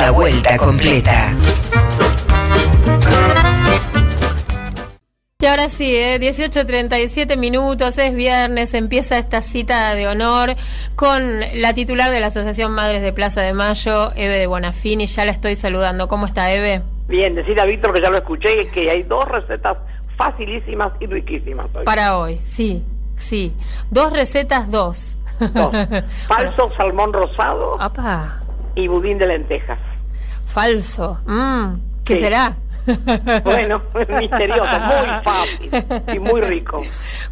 [0.00, 1.34] La vuelta completa.
[5.40, 6.20] Y ahora sí, ¿eh?
[6.20, 10.54] 18.37 minutos, es viernes, empieza esta cita de honor
[10.94, 15.06] con la titular de la Asociación Madres de Plaza de Mayo, Eve de Bonafini.
[15.06, 16.06] Ya la estoy saludando.
[16.06, 16.82] ¿Cómo está, Eve?
[17.08, 19.78] Bien, decir a Víctor que ya lo escuché, que hay dos recetas
[20.16, 21.84] facilísimas y riquísimas hoy.
[21.84, 22.84] Para hoy, sí,
[23.16, 23.52] sí.
[23.90, 25.18] Dos recetas, dos.
[25.40, 25.72] Dos.
[26.28, 28.42] Falso salmón rosado Apa,
[28.76, 29.78] y budín de lentejas.
[30.48, 31.18] Falso.
[31.26, 32.20] Mm, ¿Qué Sí.
[32.22, 32.56] será?
[33.44, 35.70] Bueno, es misterioso, muy fácil
[36.14, 36.80] y muy rico.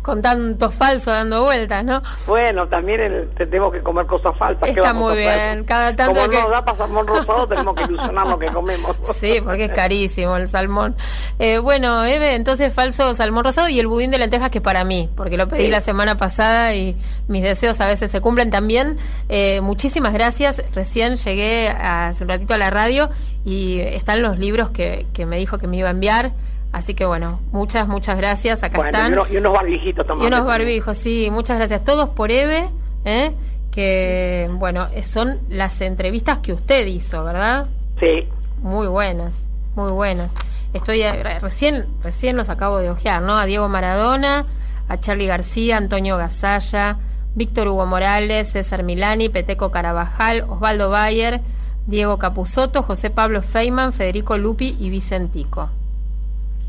[0.03, 2.03] Con tanto falso dando vueltas, ¿no?
[2.27, 4.65] Bueno, también el- tenemos que comer cosas falsas.
[4.65, 7.85] ¿qué Está muy bien, cada tanto Como que- no da para salmón rosado, tenemos que
[7.85, 8.97] ilusionar lo que comemos.
[9.03, 10.97] Sí, porque es carísimo el salmón.
[11.39, 15.09] Eh, bueno, Eve, entonces falso salmón rosado y el budín de lentejas que para mí,
[15.17, 15.71] porque lo pedí Sí.
[15.71, 16.97] la semana pasada y
[17.29, 18.99] mis deseos a veces se cumplen también.
[19.29, 20.63] Eh, muchísimas gracias.
[20.75, 23.11] Recién llegué hace un ratito a la radio
[23.47, 26.33] y están los libros que, que me dijo que me iba a enviar.
[26.73, 28.63] Así que bueno, muchas, muchas gracias.
[28.63, 29.11] Acá Bueno, están.
[29.11, 30.35] y, unos, y unos barbijitos Y también.
[30.35, 31.83] unos barbijos, sí, muchas gracias.
[31.85, 32.69] Todos por Eve,
[33.07, 33.33] ¿eh?
[33.71, 37.67] que bueno, son las entrevistas que usted hizo, ¿verdad?
[38.01, 38.27] Sí,
[38.63, 39.43] Muy buenas,
[39.75, 40.33] muy buenas.
[40.73, 43.39] Estoy eh, re- recién, recién los acabo de ojear, ¿no?
[43.39, 44.45] A Diego Maradona,
[44.89, 46.99] a Charlie García, Antonio Gasalla,
[47.35, 51.41] Víctor Hugo Morales, César Milani, Peteco Carabajal, Osvaldo Bayer,
[51.87, 55.71] Diego Capusotto, José Pablo Feynman, Federico Lupi y Vicentico.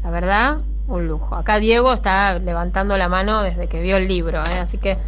[0.03, 1.35] La verdad, un lujo.
[1.35, 4.59] Acá Diego está levantando la mano desde que vio el libro, ¿eh?
[4.59, 4.97] así que.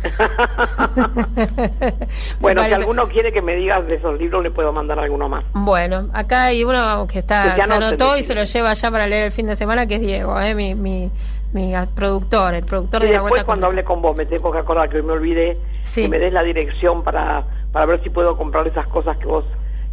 [2.39, 5.43] Bueno, si alguno quiere que me digas de esos libros, le puedo mandar alguno más.
[5.53, 9.07] Bueno, acá hay uno que está Que se anotó y se lo lleva ya para
[9.07, 10.55] leer el fin de semana, que es Diego, ¿eh?
[10.55, 11.11] mi, mi,
[11.53, 13.45] mi productor, el productor Y de la después vuelta.
[13.45, 13.81] cuando Completa.
[13.91, 16.03] hable con vos, me tengo que acordar que me olvidé, Sí.
[16.03, 19.45] que me des la dirección para, para ver si puedo comprar esas cosas que vos,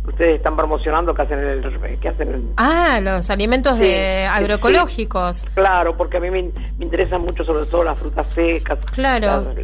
[0.07, 4.37] ustedes están promocionando, que hacen el, que hacen el- Ah, los alimentos Sí, de sí,
[4.37, 5.45] agroecológicos.
[5.55, 6.43] Claro, porque a mí me,
[6.79, 8.79] me interesan mucho sobre todo las frutas secas.
[8.93, 9.27] Claro.
[9.27, 9.57] las-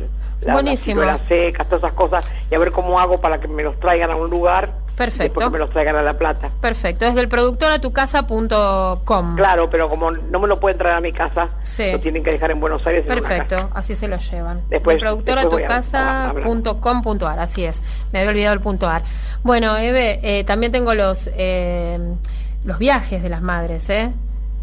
[0.50, 1.02] Buenísimo.
[1.02, 4.10] Las secas, todas esas cosas, y a ver cómo hago para que me los traigan
[4.10, 4.72] a un lugar.
[4.96, 5.22] Perfecto.
[5.24, 6.50] Y después que me los traigan a La Plata.
[6.60, 9.36] Perfecto, es del productor a tu casa.com.
[9.36, 11.90] Claro, pero como no me lo pueden traer a mi casa, Sí.
[11.92, 13.06] lo tienen que dejar en Buenos Aires.
[13.06, 13.68] en una Perfecto, casa.
[13.74, 14.60] así se lo llevan.
[14.68, 17.80] Después- Del productor a tu casa.com.ar, así es.
[18.12, 19.02] Me había olvidado el punto ar.
[19.42, 21.98] Bueno, Eve, eh, también tengo los eh,
[22.64, 24.12] los viajes de las madres, ¿eh?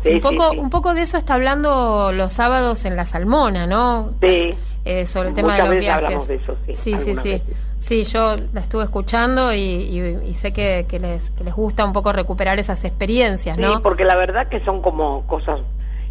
[0.04, 0.58] Sí, un poco, sí.
[0.58, 4.12] un poco de eso está hablando los sábados en la Salmona, ¿no?
[4.22, 4.56] Sí.
[4.92, 6.04] Eh, sobre el tema Muchas de los veces viajes.
[6.06, 7.42] hablamos de eso, sí, sí, sí, sí.
[7.78, 11.86] Sí, yo la estuve escuchando y, y- y sé que, que les, que les gusta
[11.86, 13.82] un poco recuperar esas experiencias, Sí, ¿no?
[13.84, 15.60] porque la verdad que son como cosas...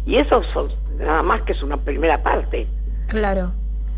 [0.05, 2.67] Y eso son nada más que es una primera parte.
[3.07, 3.51] Claro.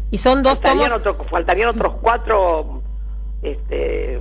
[0.09, 1.07] Y son dos faltarían, tomos.
[1.07, 2.81] otro- faltarían otros cuatro
[3.43, 4.19] este,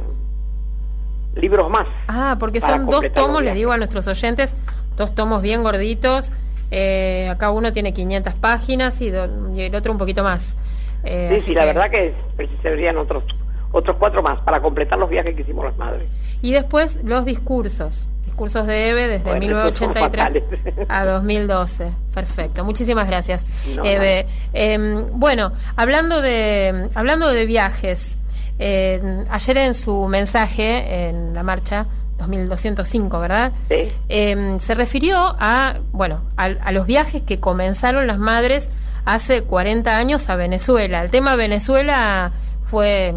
[1.37, 1.87] libros más.
[2.09, 4.55] Ah, porque son dos tomos, les digo a nuestros oyentes,
[4.97, 6.33] dos tomos bien gorditos.
[6.71, 10.57] Eh, acá uno tiene 500 páginas y, do- y el otro un poquito más.
[11.05, 13.25] Eh, Sí, sí, la que- verdad que precisarían otros
[13.73, 16.03] otros cuatro más para completar los viajes que hicimos las madres.
[16.43, 18.07] Y después los discursos.
[18.25, 20.87] Discursos de Eve desde Bueno, esos son 1983 fatales.
[20.89, 21.91] a 2012.
[22.15, 22.65] Perfecto.
[22.65, 24.27] Muchísimas gracias, No, Eve.
[24.55, 24.77] Eh,
[25.13, 28.19] bueno, hablando de, hablando de viajes,
[28.59, 31.87] eh, ayer en su mensaje en la marcha
[32.29, 33.53] 2205, ¿verdad?
[33.69, 33.89] Sí.
[34.09, 38.69] Eh, se refirió a, bueno, a, a los viajes que comenzaron las madres
[39.05, 41.03] hace 40 años a Venezuela.
[41.03, 42.33] El tema Venezuela
[42.65, 43.15] fue,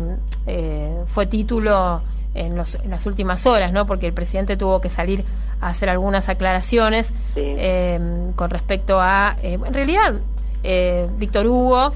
[0.47, 2.01] eh, fue título
[2.33, 3.85] en, los- en las últimas horas, ¿no?
[3.85, 5.23] Porque el presidente tuvo que salir
[5.61, 7.41] a hacer algunas aclaraciones Sí.
[7.43, 7.99] eh,
[8.35, 10.15] con respecto a, eh, en realidad,
[10.63, 11.93] eh, Víctor Hugo,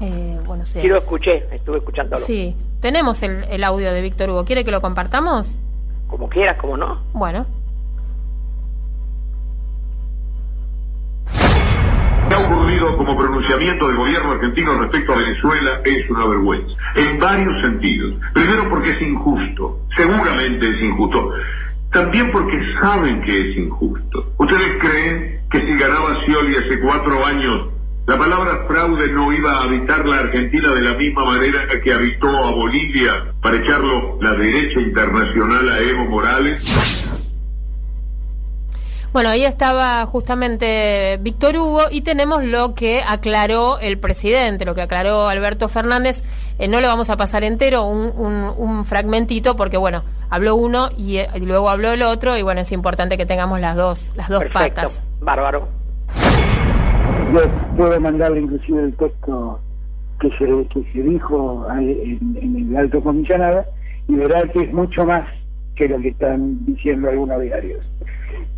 [0.00, 2.24] eh, bueno, sí, Sí, lo escuché, estuve escuchándolo.
[2.24, 4.44] sí, tenemos el, el audio de Víctor Hugo.
[4.44, 5.56] ¿Quiere que lo compartamos?
[6.10, 7.00] Como quieras, como no.
[7.12, 7.46] Bueno.
[12.28, 17.18] que ha ocurrido como pronunciamiento del gobierno argentino respecto a Venezuela es una vergüenza, en
[17.18, 18.14] varios sentidos.
[18.32, 21.32] Primero porque es injusto, seguramente es injusto.
[21.90, 24.32] También porque saben que es injusto.
[24.38, 27.68] ¿Ustedes creen que si ganaba Scioli hace cuatro años,
[28.06, 32.28] la palabra fraude no iba a habitar la Argentina de la misma manera que habitó
[32.28, 37.06] a Bolivia para echarlo la derecha internacional a Evo Morales?
[39.12, 44.82] Bueno, ahí estaba justamente Víctor Hugo y tenemos lo que aclaró el presidente, lo que
[44.82, 46.22] aclaró Alberto Fernández.
[46.60, 50.90] Eh, no lo vamos a pasar entero, un, un- un fragmentito, porque bueno, habló uno
[50.96, 54.12] y, eh, y luego habló el otro y bueno, es importante que tengamos las dos,
[54.14, 55.02] las dos Perfecto, patas.
[55.20, 55.68] bárbaro.
[57.32, 57.40] Yo
[57.76, 59.60] puedo mandarle inclusive el texto
[60.20, 63.64] que se, que se dijo en el alto comisionado
[64.08, 65.28] y verá que es mucho más
[65.76, 67.86] que lo que están diciendo algunos diarios.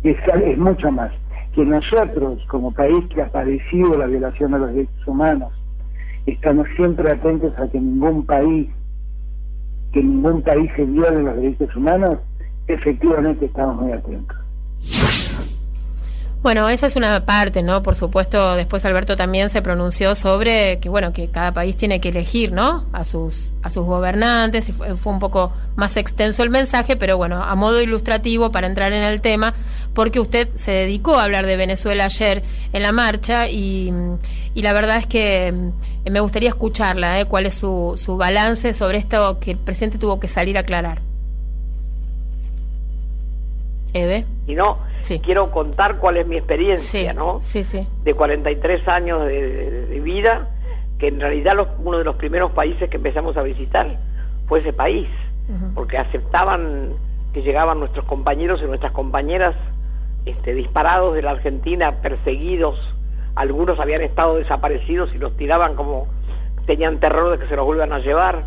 [0.03, 1.11] Es, es mucho más.
[1.53, 5.53] Que nosotros, como país que ha padecido la violación de los derechos humanos,
[6.25, 8.69] estamos siempre atentos a que ningún país,
[9.91, 12.17] que ningún país se viole los derechos humanos,
[12.67, 14.37] efectivamente estamos muy atentos.
[16.43, 17.81] Bueno, esa es una parte, ¿no?
[17.83, 22.09] Por supuesto, después Alberto también se pronunció sobre que, bueno, que cada país tiene que
[22.09, 22.85] elegir, ¿no?
[22.91, 27.55] A sus, a sus gobernantes, fue, un poco más extenso el mensaje, pero bueno, a
[27.55, 29.53] modo ilustrativo para entrar en el tema,
[29.93, 32.43] porque usted se dedicó a hablar de Venezuela ayer
[32.73, 33.93] en la marcha y,
[34.53, 37.25] y la verdad es que mm, me gustaría escucharla, ¿eh?
[37.25, 40.99] ¿Cuál es su, su balance sobre esto que el presidente tuvo que salir a aclarar?
[43.93, 44.25] Eve.
[44.45, 45.19] Y no, sí.
[45.19, 47.39] quiero contar cuál es mi experiencia, sí, ¿no?
[47.43, 47.87] Sí, sí.
[48.03, 50.49] De 43 años de, vida,
[50.97, 53.99] que en realidad los, uno de los primeros países que empezamos a visitar
[54.47, 55.07] fue ese país,
[55.47, 55.73] uh -huh.
[55.75, 56.93] porque aceptaban
[57.33, 59.55] que llegaban nuestros compañeros y nuestras compañeras
[60.25, 62.77] este, disparados de la Argentina, perseguidos,
[63.35, 66.07] algunos habían estado desaparecidos y los tiraban como
[66.65, 68.43] tenían terror de que se los vuelvan a llevar.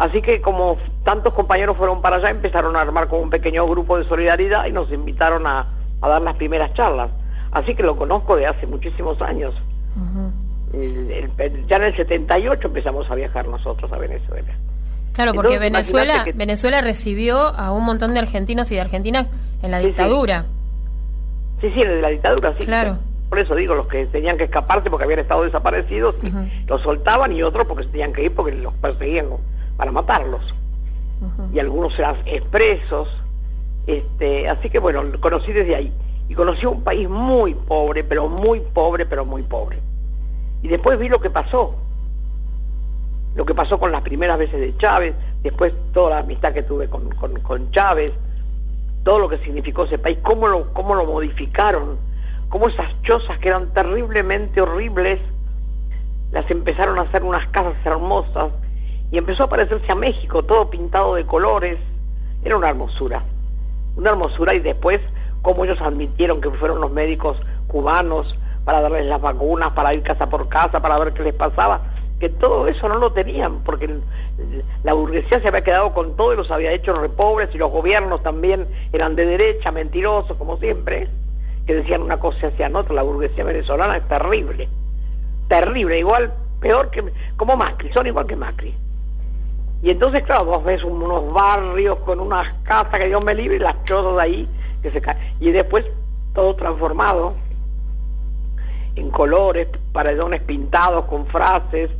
[0.00, 3.98] Así que como tantos compañeros fueron para allá, empezaron a armar como un pequeño grupo
[3.98, 5.66] de solidaridad y nos invitaron a,
[6.00, 7.10] a dar las primeras charlas.
[7.52, 9.54] Así que lo conozco de hace muchísimos años.
[9.96, 10.80] Uh -huh.
[10.82, 14.48] el, el, ya en el 78 empezamos a viajar nosotros a Venezuela.
[15.12, 16.32] Claro, porque Entonces, Venezuela que...
[16.32, 19.26] Venezuela recibió a un montón de argentinos y de argentinas
[19.62, 20.46] en la sí, dictadura.
[21.60, 22.64] Sí, sí, sí en la dictadura, sí.
[22.64, 22.96] Claro.
[23.28, 26.66] Por eso digo, los que tenían que escaparse porque habían estado desaparecidos, uh -huh.
[26.66, 29.26] los soltaban y otros porque se tenían que ir porque los perseguían
[29.80, 30.42] para matarlos.
[31.22, 31.54] Uh -huh.
[31.54, 33.08] Y algunos eran expresos.
[33.86, 35.90] Este, así que bueno, conocí desde ahí.
[36.28, 39.78] Y conocí un país muy pobre, pero muy pobre, pero muy pobre.
[40.62, 41.76] Y después vi lo que pasó.
[43.34, 46.90] Lo que pasó con las primeras veces de Chávez, después toda la amistad que tuve
[46.90, 48.12] con, con, con Chávez,
[49.02, 51.96] todo lo que significó ese país, cómo lo, cómo lo modificaron,
[52.50, 55.20] cómo esas chozas que eran terriblemente horribles,
[56.32, 58.52] las empezaron a hacer unas casas hermosas,
[59.10, 61.78] y empezó a parecerse a México, todo pintado de colores,
[62.44, 63.22] era una hermosura,
[63.96, 65.00] una hermosura y después
[65.42, 67.36] como ellos admitieron que fueron los médicos
[67.66, 68.34] cubanos
[68.64, 71.80] para darles las vacunas, para ir casa por casa, para ver qué les pasaba,
[72.18, 73.88] que todo eso no lo tenían, porque
[74.84, 78.22] la burguesía se había quedado con todo y los había hecho repobres y los gobiernos
[78.22, 81.08] también eran de derecha, mentirosos como siempre,
[81.66, 84.68] que decían una cosa y hacían otra, la burguesía venezolana es terrible,
[85.48, 87.02] terrible, igual, peor que,
[87.36, 88.74] como Macri, son igual que Macri.
[89.82, 93.60] Y entonces, claro, vos ves unos barrios con unas casas que Dios me libre y
[93.60, 94.48] las chozas de ahí
[94.82, 95.18] que se caen.
[95.40, 95.86] Y después
[96.34, 97.34] todo transformado
[98.96, 101.90] en colores, paredones pintados con frases,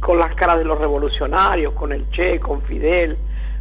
[0.00, 3.16] con las caras de los revolucionarios, con el Che, con Fidel.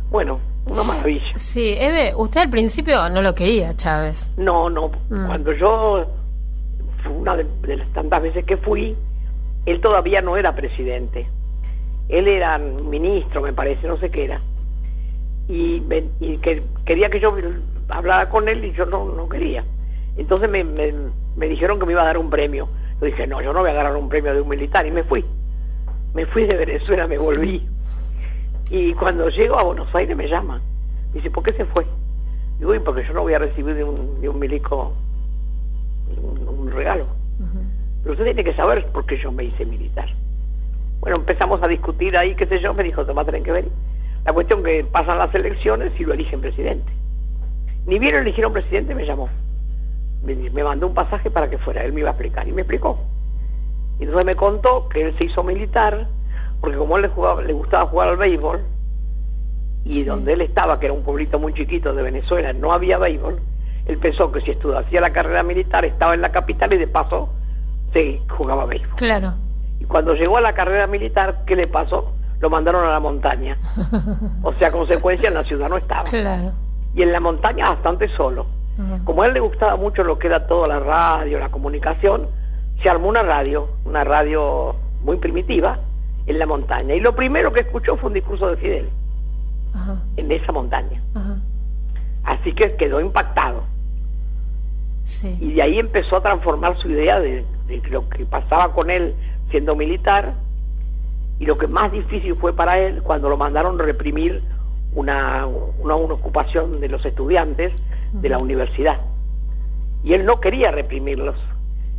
[0.10, 1.38] Bueno, una maravilla.
[1.38, 4.30] Sí, Eve, usted al principio no lo quería, Chávez.
[4.36, 4.92] No, no.
[5.10, 5.26] Mm.
[5.28, 6.06] Cuando yo,
[7.10, 8.96] una de, de las tantas veces que fui,
[9.66, 11.30] él todavía no era presidente
[12.10, 14.42] él era ministro, me parece, no sé qué era,
[15.48, 17.36] y, me, y que quería que yo
[17.90, 19.64] hablara con él y yo no, no quería.
[20.18, 20.94] Entonces me, me,
[21.36, 22.68] me, dijeron que me iba a dar un premio.
[23.00, 25.04] Yo dije, no, yo no voy a agarrar un premio de un militar y me
[25.04, 25.26] fui.
[26.14, 27.68] Me fui de Venezuela, me volví.
[28.70, 30.62] Y cuando llego a Buenos Aires me llaman.
[31.10, 31.86] Me dice, ¿por qué se fue?
[32.58, 34.94] Digo, y porque yo no voy a recibir de un, de un milico
[36.18, 37.06] un, un regalo.
[37.40, 38.02] Uh -huh.
[38.02, 40.08] Pero usted tiene que saber por qué yo me hice militar.
[41.00, 43.52] Bueno, empezamos a discutir ahí, qué sé yo, me dijo, te va a tener que
[43.52, 43.66] ver.
[44.26, 46.92] La cuestión que pasan las elecciones y lo eligen presidente.
[47.86, 49.30] Ni bien eligieron presidente, me llamó.
[50.24, 52.48] Me, me, mandó un pasaje para que fuera, él me iba a explicar.
[52.48, 52.98] Y me explicó.
[54.00, 56.08] Y entonces me contó que él se hizo militar,
[56.60, 58.62] porque como él le, jugaba, le gustaba jugar al béisbol,
[59.86, 60.04] y sí.
[60.04, 63.40] donde él estaba, que era un pueblito muy chiquito de Venezuela, no había béisbol,
[63.86, 66.88] él pensó que si estudiaba, hacía la carrera militar, estaba en la capital y de
[66.88, 67.30] paso
[67.94, 68.96] se jugaba béisbol.
[68.96, 69.34] Claro.
[69.80, 72.14] Y cuando llegó a la carrera militar, ¿qué le pasó?
[72.40, 73.58] Lo mandaron a la montaña.
[74.44, 76.04] O sea, consecuencia, en la ciudad no estaba.
[76.10, 76.52] Claro.
[76.94, 78.46] Y en la montaña bastante solo.
[78.78, 79.04] Uh -huh.
[79.04, 82.28] Como a él le gustaba mucho lo que era toda la radio, la comunicación,
[82.82, 85.80] se armó una radio, una radio muy primitiva,
[86.28, 86.96] en la montaña.
[86.96, 88.90] Y lo primero que escuchó fue un discurso de Fidel,
[89.74, 90.00] uh -huh.
[90.18, 91.02] en esa montaña.
[91.16, 91.40] Uh -huh.
[92.24, 93.64] Así que quedó impactado.
[95.04, 95.38] Sí.
[95.40, 99.14] Y de ahí empezó a transformar su idea de, de lo que pasaba con él
[99.50, 100.34] siendo militar
[101.40, 104.42] y lo que más difícil fue para él cuando lo mandaron reprimir
[104.94, 107.74] una, una, una ocupación de los estudiantes
[108.14, 109.02] de la universidad.
[110.04, 111.36] Y él no quería reprimirlos.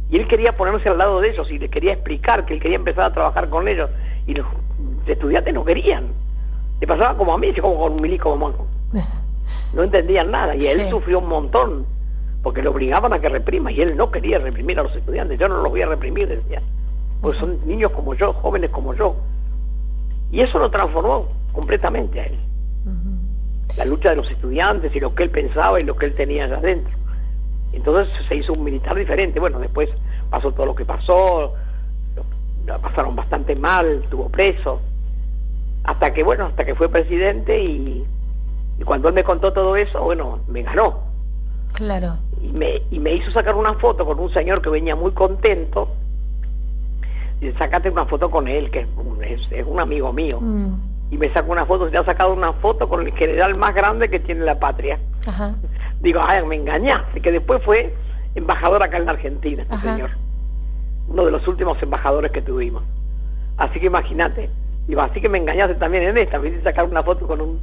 [0.08, 2.76] Y él quería ponerse al lado de ellos y le quería explicar que él quería
[2.76, 3.90] empezar a trabajar con ellos.
[4.26, 4.46] Y los
[5.06, 6.04] estudiantes no querían.
[6.80, 8.54] Le pasaba como a mí, como con un milico, como
[9.74, 11.86] No entendían nada y él sufrió un montón
[12.42, 15.38] porque le obligaban a que reprima y él no quería reprimir a los estudiantes.
[15.38, 16.62] Yo no los voy a reprimir, decía.
[17.20, 19.16] Pues son niños como yo, jóvenes como yo.
[20.30, 22.38] Y eso lo transformó completamente a él.
[23.76, 26.44] La lucha de los estudiantes y lo que él pensaba y lo que él tenía
[26.44, 26.96] allá adentro.
[27.73, 29.38] Entonces se hizo un militar diferente.
[29.38, 29.90] Bueno, después
[30.30, 31.54] pasó todo lo que pasó,
[32.66, 34.80] lo pasaron bastante mal, estuvo preso,
[35.85, 38.04] hasta que, bueno, hasta que fue presidente y,
[38.85, 41.00] cuando él me contó todo eso, bueno, me ganó.
[41.73, 42.18] Claro.
[42.42, 45.88] Y me, y me hizo sacar una foto con un señor que venía muy contento.
[47.40, 50.40] Y sacate una foto con él, que es, es, un amigo mío.
[50.40, 50.75] Mm.
[51.11, 54.09] Y me sacó una foto, se ha sacado una foto con el general más grande
[54.09, 54.99] que tiene la patria.
[55.26, 55.55] Ajá.
[56.00, 57.95] Digo, ay, me engañaste, que después fue
[58.35, 60.11] embajador acá en la Argentina, este señor.
[61.09, 62.83] Uno de los últimos embajadores que tuvimos.
[63.57, 64.50] Así que imagínate.
[64.87, 67.61] Digo, así que me engañaste también en esta, me hiciste sacar una foto con un...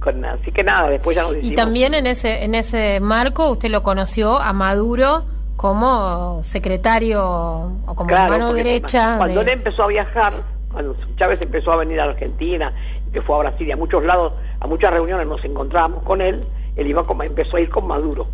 [0.00, 1.52] Con, así que nada, después ya nos hicimos.
[1.52, 5.24] Y también en ese, en ese marco usted lo conoció a Maduro
[5.58, 9.16] como secretario o como mano derecha.
[9.18, 10.32] Cuando él empezó a viajar,
[10.70, 12.72] cuando Chávez empezó a venir a Argentina,
[13.08, 16.20] y que fue a Brasil y a muchos lados, a muchas reuniones nos encontrábamos con
[16.20, 16.44] él,
[16.76, 18.28] él iba como, empezó a ir con Maduro.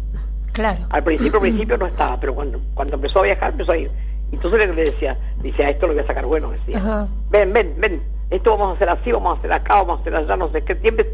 [0.53, 0.81] Claro.
[0.91, 3.91] Al principio, al principio no estaba, pero cuando, cuando empezó a viajar, empezó a ir.
[4.31, 7.09] Entonces le decía, dice, a esto lo voy a sacar bueno, decía.
[7.31, 10.15] Ven, ven, ven, esto vamos a hacer así, vamos a hacer acá, vamos a hacer
[10.15, 11.11] allá, no sé qué, siempre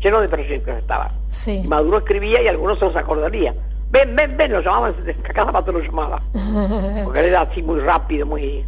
[0.00, 1.12] lleno de proyectos estaba.
[1.28, 1.60] Sí.
[1.64, 3.54] Y Maduro escribía y algunos se los acordaría.
[3.90, 4.94] Ven, ven, ven, lo llamaban,
[5.34, 6.22] cada rato lo llamaba.
[7.04, 8.64] Porque él era así muy rápido, muy...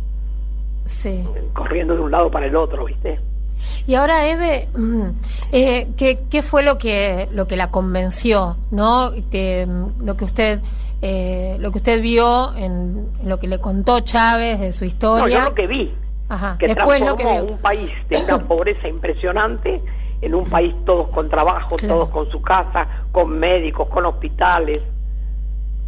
[0.86, 1.24] Sí.
[1.52, 3.20] Corriendo de un lado para el otro, ¿viste?
[3.86, 5.08] Y ahora, Eve, mm,
[5.52, 8.56] eh, ¿qué, ¿qué, fue lo que, lo que la convenció?
[8.70, 9.12] ¿no?
[9.30, 10.60] Que, mm, lo que usted...
[11.02, 15.38] Eh, lo que usted vio en, lo que le contó Chávez de su historia.
[15.38, 15.94] No, yo lo que vi.
[16.28, 16.56] Ajá.
[16.58, 19.80] Que Después transformó lo que un país de una pobreza impresionante
[20.20, 24.82] en un país todos con trabajo, todos con su casa, con médicos, con hospitales,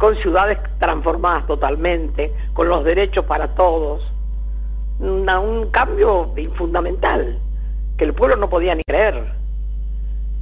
[0.03, 4.05] con ciudades transformadas totalmente, con los derechos para todos.
[4.99, 7.39] un cambio fundamental
[7.97, 9.23] que el pueblo no podía ni creer.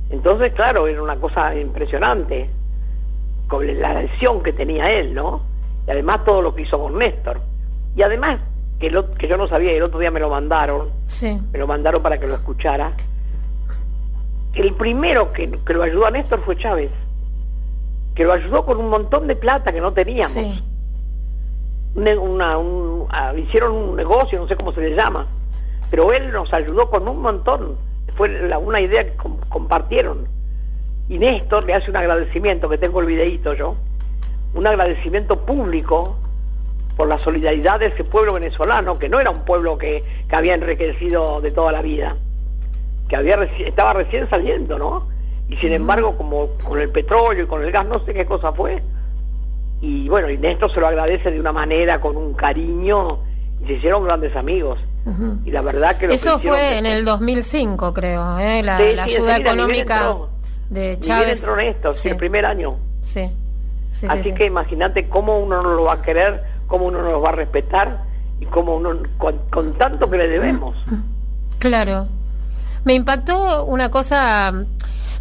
[0.10, 2.50] Entonces, claro, era una cosa impresionante,
[3.48, 5.44] con la lesión que tenía él, ¿no?
[5.86, 7.40] Y además todo lo que hizo con Néstor.
[7.96, 8.40] Y además,
[8.80, 11.40] que, lo, que yo no sabía, y el otro día me lo mandaron, sí.
[11.54, 12.94] me lo mandaron para que lo escuchara,
[14.56, 16.90] el primero que, que lo ayudó a Néstor fue Chávez,
[18.16, 20.32] que lo ayudó con un montón de plata que no teníamos.
[20.32, 20.64] Sí.
[21.96, 25.28] Una, un, ah, hicieron un negocio, no sé cómo se le llama,
[25.90, 27.76] pero él nos ayudó con un montón.
[28.16, 29.14] Fue la, una idea que
[29.50, 30.28] compartieron.
[31.10, 33.76] Y Néstor le hace un agradecimiento, que tengo el videíto yo,
[34.54, 36.18] un agradecimiento público
[36.96, 40.54] por la solidaridad de ese pueblo venezolano, que no era un pueblo que, que había
[40.54, 42.16] enriquecido de toda la vida,
[43.10, 45.11] que había estaba recién saliendo, ¿no?
[45.52, 48.54] Y sin embargo, como con el petróleo y con el gas, no sé qué cosa
[48.54, 48.82] fue.
[49.82, 53.20] Y bueno, y Néstor se lo agradece de una manera, con un cariño,
[53.62, 54.80] y se hicieron grandes amigos.
[55.46, 56.06] Y la verdad que...
[56.06, 58.64] Eso fue en el 2005, creo, ¿eh?
[58.64, 60.16] la, ayuda económica
[60.70, 61.40] de Chávez.
[61.40, 62.10] entró Néstor, sí.
[62.10, 62.78] el primer año.
[63.02, 63.30] Sí.
[64.08, 67.30] Así que imagínate cómo uno no lo va a querer, cómo uno no lo va
[67.30, 68.04] a respetar
[68.40, 70.78] y cómo uno, con, tanto que le debemos.
[71.60, 72.08] Claro.
[72.86, 74.66] Me impactó una cosa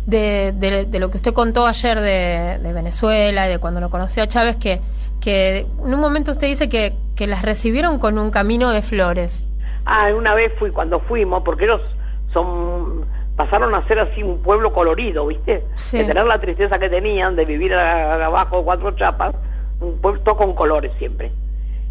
[0.07, 0.53] de,
[0.89, 4.57] de, lo que usted contó ayer de, de Venezuela, de cuando lo conoció a Chávez,
[4.57, 4.81] que,
[5.21, 9.49] que en un momento usted dice que, que las recibieron con un camino de flores.
[9.85, 11.81] Ah, una vez fui, cuando fuimos, porque ellos
[12.33, 13.07] son
[13.41, 15.65] pasaron a ser así un pueblo colorido, ¿viste?
[15.93, 19.35] De tener la tristeza que tenían, de vivir abajo cuatro chapas,
[19.81, 21.33] un pueblo con colores siempre.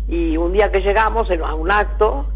[0.07, 2.27] Y un día que llegamos a un acto,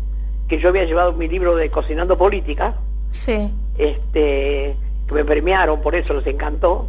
[0.47, 2.73] que yo había llevado mi libro de Cocinando Política,
[3.11, 3.51] sí.
[3.77, 4.75] este,
[5.07, 6.87] que me premiaron, por eso les encantó,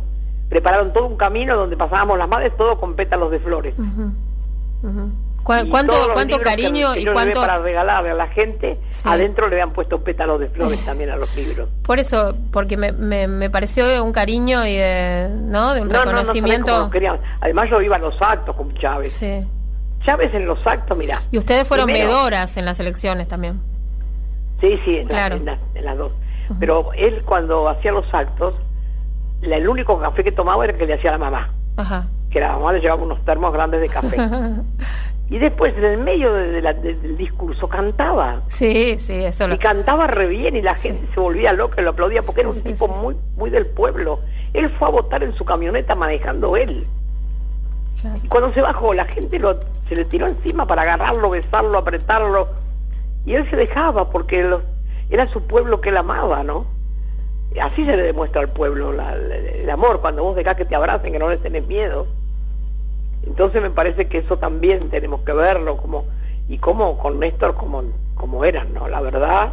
[0.49, 3.75] prepararon todo un camino donde pasábamos las madres, todo con pétalos de flores.
[5.45, 8.79] ¿Cuánto, cuánto cariño y cuánto para regalarle a la gente?
[9.05, 11.69] Adentro le habían puesto pétalos de flores también a los libros.
[11.83, 15.75] Por eso, porque me, me, pareció de un cariño y de, ¿no?
[15.75, 16.91] de un reconocimiento.
[17.41, 19.13] Además yo iba a los actos con Chávez.
[19.13, 19.45] Sí.
[20.05, 21.21] Chávez en los actos, mira.
[21.31, 23.61] Y ustedes fueron vedoras en las elecciones también.
[24.61, 26.13] Sí, sí, en, las dos.
[26.61, 28.55] Pero él cuando hacía los actos,
[29.43, 31.51] el único café que tomaba era el que le hacía la mamá.
[31.77, 32.07] Ajá.
[32.31, 34.17] Que la mamá le llevaba unos termos grandes de café.
[35.31, 38.43] Y después, en el medio de, del discurso, cantaba.
[38.49, 39.55] Sí, sí, eso lo...
[39.55, 42.51] Y cantaba re bien y la gente se volvía loca y lo aplaudía porque era
[42.51, 44.21] un tipo muy muy del pueblo.
[44.53, 46.87] Él fue a votar en su camioneta manejando él.
[48.23, 49.59] Y cuando se bajó, la gente lo,
[49.89, 52.49] se le tiró encima para agarrarlo, besarlo, apretarlo.
[53.25, 54.41] Y él se dejaba porque
[55.11, 56.67] era su pueblo que él amaba, ¿no?
[57.61, 61.19] Así se le demuestra al pueblo el amor, cuando vos dejás que te abracen, que
[61.19, 62.07] no les tenés miedo.
[63.27, 66.05] Entonces me parece que eso también tenemos que verlo, como
[66.49, 67.83] y como con Néstor como,
[68.15, 68.89] como eran, ¿no?
[68.89, 69.53] La verdad...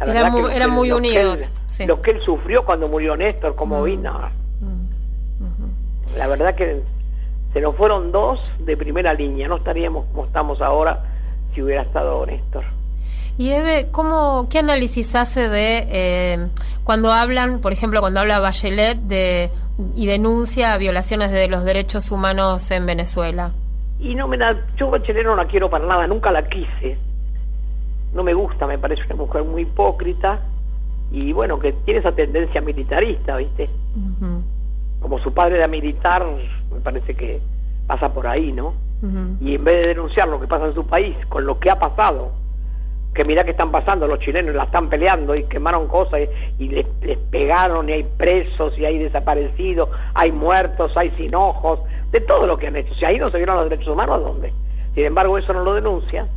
[0.00, 1.54] eran muy, unidos.
[1.86, 3.84] Lo que él sufrió cuando murió Néstor, como mm.
[3.84, 4.20] vino.
[4.60, 6.16] Mm.
[6.16, 6.82] La verdad que
[7.52, 11.04] se nos fueron dos de primera línea, no estaríamos como estamos ahora
[11.54, 12.64] si hubiera estado Néstor.
[13.40, 16.48] Y Eve, ¿cómo, ¿qué análisis hace de eh,
[16.84, 19.50] cuando hablan, por ejemplo, cuando habla Bachelet de,
[19.96, 23.52] y denuncia violaciones de los derechos humanos en Venezuela?
[23.98, 26.98] Y no me da, yo Bachelet no la quiero para nada, nunca la quise.
[28.12, 30.40] No me gusta, me parece una mujer muy hipócrita
[31.10, 33.70] y bueno, que tiene esa tendencia militarista, ¿viste?
[35.00, 36.26] Como su padre era militar,
[36.70, 37.40] me parece que
[37.86, 38.74] pasa por ahí, ¿no?
[39.40, 41.78] Y en vez de denunciar lo que pasa en su país con lo que ha
[41.78, 42.32] pasado,
[43.14, 46.20] que mira que están pasando, los chilenos la están peleando y quemaron cosas
[46.58, 46.86] y, les,
[47.30, 51.80] pegaron y hay presos y hay desaparecidos, hay muertos, hay sin ojos,
[52.12, 52.94] de todo lo que han hecho.
[52.94, 54.52] Si ahí no se vieron los derechos humanos, ¿a dónde?
[54.94, 56.28] Sin embargo, eso no lo denuncia,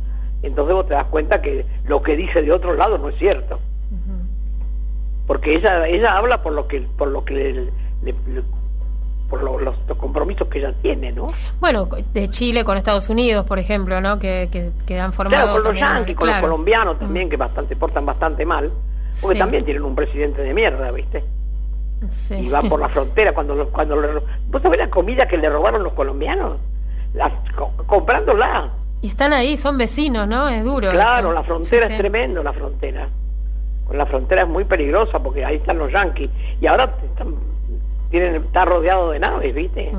[0.42, 3.60] entonces vos te das cuenta que lo que dice de otro lado no es cierto.
[5.26, 7.34] Porque ella ella habla por lo que por lo que
[8.02, 8.14] le
[9.28, 11.28] por los, compromisos que ella tiene, ¿no?
[11.60, 14.18] Bueno, de Chile con Estados Unidos, por ejemplo, ¿no?
[14.18, 14.48] Que,
[14.86, 15.44] que, han formado...
[15.44, 17.30] Claro, con los yanquis, con los colombianos también, mm.
[17.30, 18.70] que bastante portan bastante mal,
[19.20, 21.24] porque también tienen un presidente de mierda, ¿viste?
[22.10, 22.34] Sí.
[22.34, 23.96] Y va por la frontera cuando cuando
[24.50, 26.58] ¿Vos sabés la comida que le robaron los colombianos?
[27.14, 27.30] La,
[27.86, 28.70] comprándola.
[29.00, 30.48] Y están ahí, son vecinos, ¿no?
[30.48, 30.90] Es duro.
[30.90, 33.08] Claro, la frontera es tremendo, la frontera.
[33.92, 36.30] La frontera es muy peligrosa porque ahí están los yanquis.
[36.60, 37.34] Y ahora están
[38.14, 39.90] tienen, está rodeado de naves, ¿viste?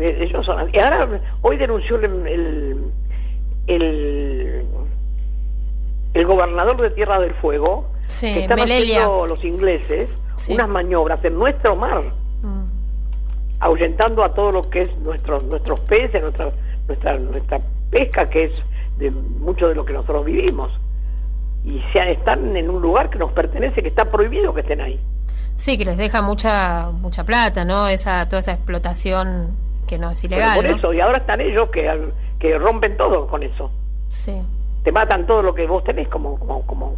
[0.00, 2.90] Ellos son, y ahora, hoy denunció el,
[3.66, 4.64] el,
[6.14, 10.08] el, gobernador de Tierra del Fuego que están haciendo los ingleses
[10.48, 12.04] unas maniobras en nuestro mar,
[13.60, 16.50] ahuyentando a todo lo que es nuestros nuestros peces, nuestra,
[16.88, 18.52] nuestra, nuestra pesca, que es
[18.96, 20.72] de mucho de lo que nosotros vivimos.
[21.64, 25.00] Y se, están en un lugar que nos pertenece, que está prohibido que estén ahí.
[25.56, 27.86] Sí, que les deja mucha mucha plata, ¿no?
[27.88, 30.56] Esa toda esa explotación que no es ilegal.
[30.56, 33.70] por eso, y ahora están ellos que, que rompen todo con eso.
[34.08, 34.34] Sí.
[34.82, 36.96] Te matan todo lo que vos tenés como como como,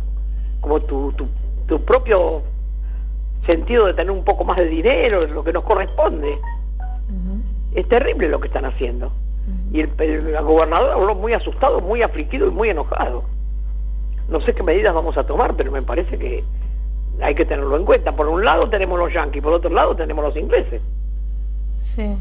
[0.60, 1.28] como tu, tu,
[1.66, 2.42] tu propio
[3.46, 6.38] sentido de tener un poco más de dinero, lo que nos corresponde.
[7.74, 9.12] Es terrible lo que están haciendo.
[9.72, 13.24] Y el, el, gobernador habló muy asustado, muy afligido y muy enojado.
[14.28, 16.44] No sé qué medidas vamos a tomar, pero me parece que
[17.20, 18.12] hay que tenerlo en cuenta.
[18.12, 20.80] Por un lado tenemos los yanquis, por otro lado tenemos los ingleses.
[21.78, 22.16] Sí.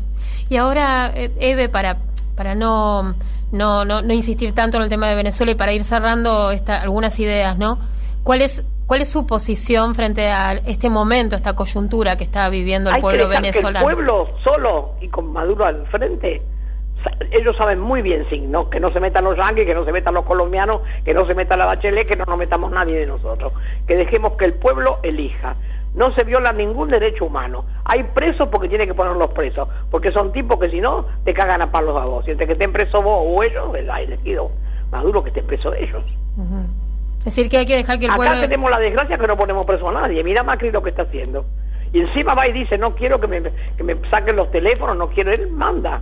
[0.49, 1.97] Y ahora, eh, Eve, para,
[2.35, 3.15] para no,
[3.51, 6.81] no, no, no, insistir tanto en el tema de Venezuela y para ir cerrando esta,
[6.81, 7.79] algunas ideas, ¿no?
[8.23, 12.89] ¿Cuál es, ¿Cuál es su posición frente a este momento, esta coyuntura que está viviendo
[12.89, 13.79] el pueblo venezolano?
[13.79, 16.41] el pueblo solo y con Maduro al frente
[17.31, 18.69] ellos saben muy bien sí, ¿no?
[18.69, 21.33] que no se metan los yanquis, que no se metan los colombianos, que no se
[21.33, 23.53] meta la bachelet, que no nos metamos nadie de nosotros,
[23.87, 25.55] que dejemos que el pueblo elija.
[25.93, 27.65] No se viola ningún derecho humano.
[27.85, 31.61] Hay presos porque tiene que ponerlos presos, porque son tipos que si no te cagan
[31.61, 32.27] a palos a vos.
[32.27, 34.51] Y entre que estén presos vos o ellos, ha elegido
[34.91, 36.03] Maduro que esté preso de ellos.
[37.19, 39.65] Es decir, que hay que dejar que el Acá tenemos la desgracia que no ponemos
[39.65, 40.23] preso a nadie.
[40.23, 41.45] Mira Macri lo que está haciendo.
[41.93, 43.41] Y encima va y dice, no quiero que me,
[43.77, 46.01] que me saquen los teléfonos, no quiero, él manda.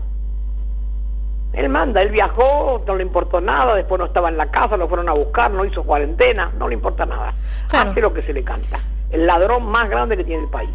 [1.53, 4.87] Él manda, él viajó, no le importó nada, después no estaba en la casa, lo
[4.87, 7.33] fueron a buscar, no hizo cuarentena, no le importa nada.
[7.69, 8.79] Hace lo que se le canta.
[9.09, 10.69] El ladrón más grande que tiene el país.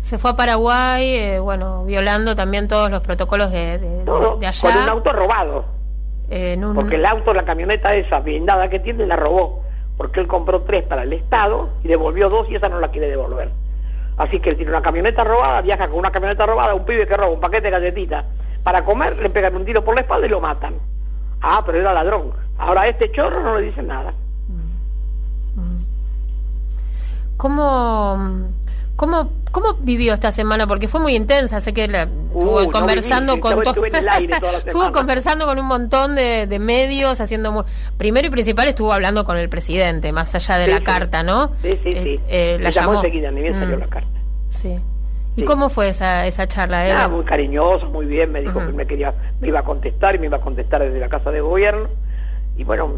[0.00, 4.72] Se fue a Paraguay, eh, bueno, violando también todos los protocolos de, de, allá.
[4.72, 5.64] Con un auto robado.
[6.74, 9.62] Porque el auto, la camioneta esa blindada que tiene, la robó.
[9.96, 13.08] Porque él compró tres para el Estado y devolvió dos y esa no la quiere
[13.08, 13.50] devolver.
[14.16, 17.16] Así que él tiene una camioneta robada, viaja con una camioneta robada, un pibe que
[17.16, 18.24] roba un paquete de galletitas
[18.62, 20.74] para comer, le pegan un tiro por la espalda y lo matan.
[21.40, 22.32] Ah, pero era ladrón.
[22.58, 24.12] Ahora a este chorro no le dicen nada.
[27.36, 28.50] ¿Cómo,
[28.96, 30.66] cómo, cómo vivió esta semana?
[30.66, 31.62] Porque fue muy intensa.
[31.62, 37.64] Sé que la, estuvo conversando con estuvo conversando con un montón de, medios, haciendo
[37.96, 41.52] primero y principal estuvo hablando con el presidente, más allá de la carta, ¿no?
[41.62, 41.98] Sí, sí, sí.
[41.98, 43.80] Eh, eh, la llamó enseguida, ni bien salió mm.
[43.80, 44.20] la carta.
[44.48, 44.78] Sí.
[45.36, 47.04] ¿Y cómo fue esa, esa charla?
[47.04, 50.18] Ah, muy cariñoso, muy bien, me dijo que me quería, me iba a contestar y
[50.18, 51.88] me iba a contestar desde la casa de gobierno.
[52.56, 52.94] Y bueno,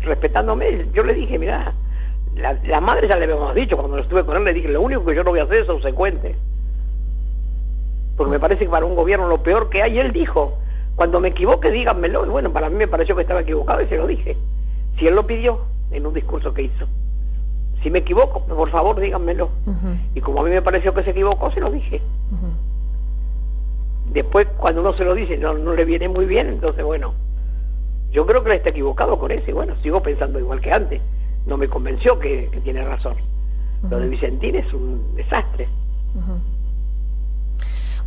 [0.00, 1.72] respetándome, yo le dije, mira,
[2.34, 5.04] la, la, madre ya le habíamos dicho, cuando estuve con él le dije, lo único
[5.04, 6.34] que yo no voy a hacer es subsecuente.
[8.16, 10.58] Porque me parece que para un gobierno lo peor que hay, él dijo,
[10.96, 12.26] cuando me equivoque díganmelo.
[12.26, 14.36] Y bueno, para mí me pareció que estaba equivocado y se lo dije.
[14.98, 16.86] Si él lo pidió en un discurso que hizo.
[17.82, 19.50] Si me equivoco, por favor, díganmelo.
[20.14, 22.00] Y como a mí me pareció que se equivocó, se lo dije.
[24.12, 27.12] Después, cuando uno se lo dice, no, no le viene muy bien, entonces, bueno,
[28.10, 31.02] yo creo que él está equivocado con eso y bueno, sigo pensando igual que antes.
[31.44, 33.14] No me convenció que, tiene razón.
[33.90, 35.68] Lo de Vicentín es un desastre.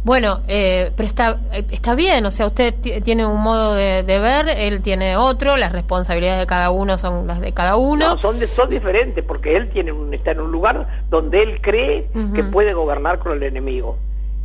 [0.04, 1.40] Bueno, eh, pero está,
[1.72, 6.40] está bien, o sea, usted tiene un modo de, ver, él tiene otro, las responsabilidades
[6.40, 8.16] de cada uno son las de cada uno.
[8.16, 12.08] No, son, son diferentes, porque él tiene un, está en un lugar donde él cree
[12.34, 13.98] que puede gobernar con el enemigo.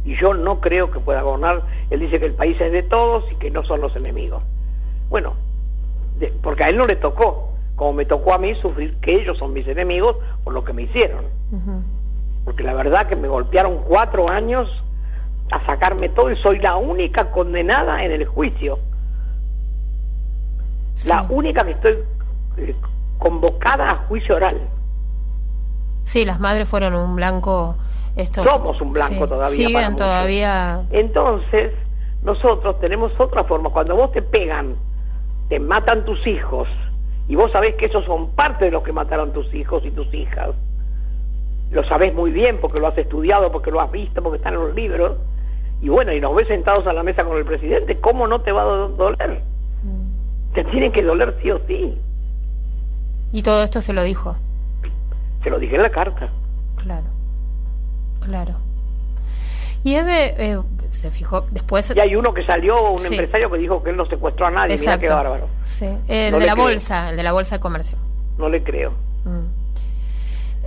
[0.05, 3.25] Y yo no creo que pueda gobernar, él dice que el país es de todos
[3.31, 4.43] y que no son los enemigos.
[5.09, 5.35] Bueno,
[6.43, 9.53] porque a él no le tocó, como me tocó a mí sufrir que ellos son
[9.53, 11.25] mis enemigos por lo que me hicieron.
[12.45, 14.69] Porque la verdad que me golpearon cuatro años
[15.51, 18.79] a sacarme todo y soy la única condenada en el juicio.
[21.07, 21.99] La única que estoy
[22.59, 22.75] eh,
[23.19, 24.61] convocada a juicio oral.
[26.05, 27.77] Sí, las madres fueron un blanco.
[28.17, 29.67] Estos, Somos un blanco todavía.
[29.67, 30.85] Siguen todavía.
[30.91, 31.73] Entonces,
[32.23, 33.71] nosotros tenemos otra forma.
[33.71, 34.77] Cuando vos te pegan,
[35.49, 36.69] te matan tus hijos,
[37.29, 40.13] y vos sabés que esos son parte de los que mataron tus hijos y tus
[40.13, 40.51] hijas.
[41.71, 44.61] Lo sabés muy bien porque lo has estudiado, porque lo has visto, porque están en
[44.61, 45.17] los libros
[45.81, 48.53] y bueno, y nos ves sentados a la mesa con el presidente, ¿cómo no te
[48.53, 49.43] va a doler?
[50.55, 51.99] Te tienen que doler sí o sí.
[53.33, 54.37] ¿Y todo esto se lo dijo?
[55.43, 56.29] Se lo dije en la carta.
[56.77, 57.07] Claro,
[58.21, 58.55] claro.
[59.83, 60.59] Y Eve eh,
[60.89, 61.93] se fijó después.
[61.95, 64.77] Y hay uno que salió, un empresario que dijo que él no secuestró a nadie.
[64.77, 65.03] Exacto.
[65.03, 65.49] Mira qué bárbaro.
[65.65, 65.87] Sí.
[66.09, 67.99] El de la bolsa, el de la bolsa de comercio.
[68.39, 68.93] No le creo.
[69.25, 69.64] Mm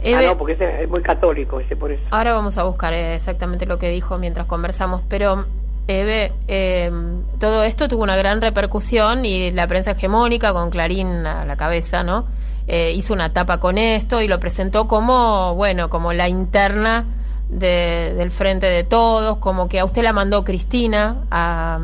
[0.05, 2.03] ah, no, porque ese es muy católico, ese por eso.
[2.11, 5.45] Ahora vamos a buscar eh, exactamente lo que dijo mientras conversamos, pero
[5.87, 6.91] Eve, eh,
[7.39, 12.03] todo esto tuvo una gran repercusión y la prensa hegemónica, con Clarín a la cabeza,
[12.03, 12.25] ¿no?
[12.67, 17.05] Eh, hizo una tapa con esto y lo presentó como, bueno, como la interna
[17.47, 21.79] del frente de todos, como que a usted la mandó Cristina a,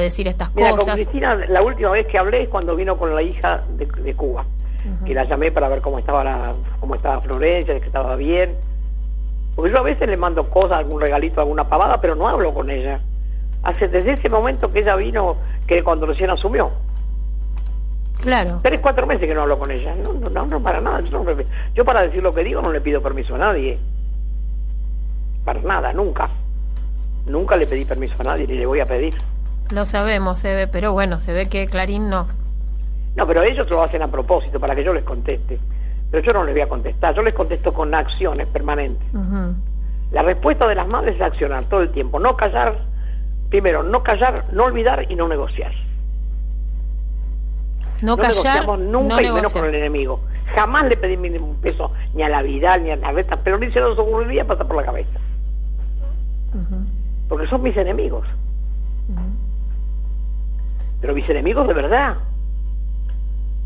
[0.00, 0.86] decir estas cosas.
[0.86, 4.46] Con Cristina, la última vez que hablé es cuando vino con la hija de Cuba
[5.04, 8.54] que la llamé para ver cómo estaba la, cómo estaba Florencia, que estaba bien.
[9.54, 12.70] Porque yo a veces le mando cosas, algún regalito, alguna pavada, pero no hablo con
[12.70, 13.00] ella.
[13.62, 15.36] Hace desde ese momento que ella vino,
[15.66, 16.70] que cuando recién asumió.
[18.20, 18.60] Claro.
[18.62, 19.94] Tres, cuatro meses que no hablo con ella.
[19.94, 21.00] No, no, no, para nada.
[21.00, 21.24] Yo,
[21.74, 23.78] yo para decir lo que digo no le pido permiso a nadie.
[25.44, 26.28] Para nada, nunca.
[27.26, 29.14] Nunca le pedí permiso a nadie ni le voy a pedir.
[29.70, 32.26] Lo sabemos, se ve, pero bueno, se ve que Clarín no.
[33.18, 35.58] No, pero ellos lo hacen a propósito, para que yo les conteste.
[36.08, 39.06] Pero yo no les voy a contestar, yo les contesto con acciones permanentes.
[40.12, 42.78] La respuesta de las madres es accionar todo el tiempo, no callar,
[43.50, 45.72] primero, no callar, no olvidar y no negociar.
[48.02, 50.20] No, callar, negociamos nunca y menos con el enemigo.
[50.54, 53.72] Jamás le pedí un peso ni a la Vidal ni a la Reta, pero ni
[53.72, 55.18] se nos ocurriría pasar por la cabeza.
[57.28, 58.28] Porque son mis enemigos.
[61.00, 62.16] Pero mis enemigos de verdad.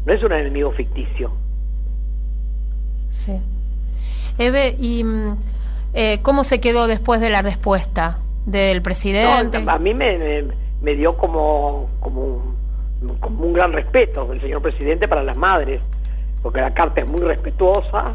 [0.04, 1.32] No es un enemigo ficticio.
[3.10, 3.40] Sí.
[4.38, 5.36] Eve, ¿y mm,
[5.94, 9.62] eh, cómo se quedó después de la respuesta del presidente?
[9.66, 10.44] a mí me,
[10.80, 15.80] me, dio como, como, un, como un gran respeto del señor presidente para las madres,
[16.42, 18.12] porque la carta es muy respetuosa,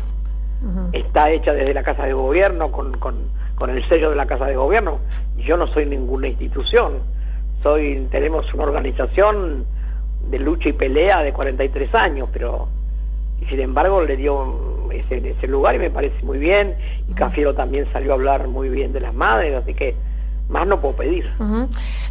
[0.92, 3.16] está hecha desde la Casa de Gobierno, con, con,
[3.56, 5.00] con el sello de la Casa de Gobierno.
[5.38, 6.94] Yo no soy ninguna institución,
[7.62, 9.66] soy tenemos una organización
[10.30, 12.68] de lucha y pelea de 43 años, pero
[13.42, 16.76] y sin embargo le dio ese, ese lugar y me parece muy bien.
[17.10, 19.96] Y Cafiero también salió a hablar muy bien de las madres, así que
[20.50, 21.30] más no puedo pedir.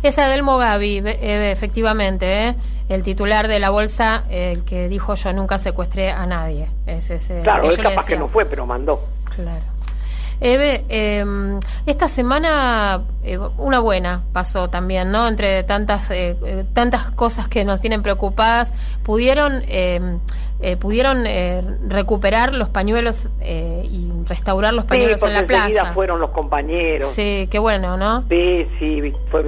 [0.03, 2.55] Es Adelmo Gavi, eh, efectivamente, ¿eh?
[2.89, 6.69] el titular de la bolsa, el que dijo yo nunca secuestré a nadie.
[6.87, 9.01] Es ese, claro, él capaz que no fue, pero mandó.
[9.35, 9.65] Claro.
[10.41, 15.29] Eve, em, esta semana eh, una buena pasó también, ¿no?
[15.29, 18.73] Entre tantas eh, eh, tantas cosas que nos tienen preocupadas,
[19.03, 20.21] pudieron em,
[20.81, 21.25] pudieron
[21.87, 25.93] recuperar los pañuelos y restaurar los pañuelos en la plaza.
[25.93, 27.11] fueron los compañeros.
[27.11, 28.25] Sí, qué bueno, ¿no?
[28.31, 29.45] Sí, sí, fue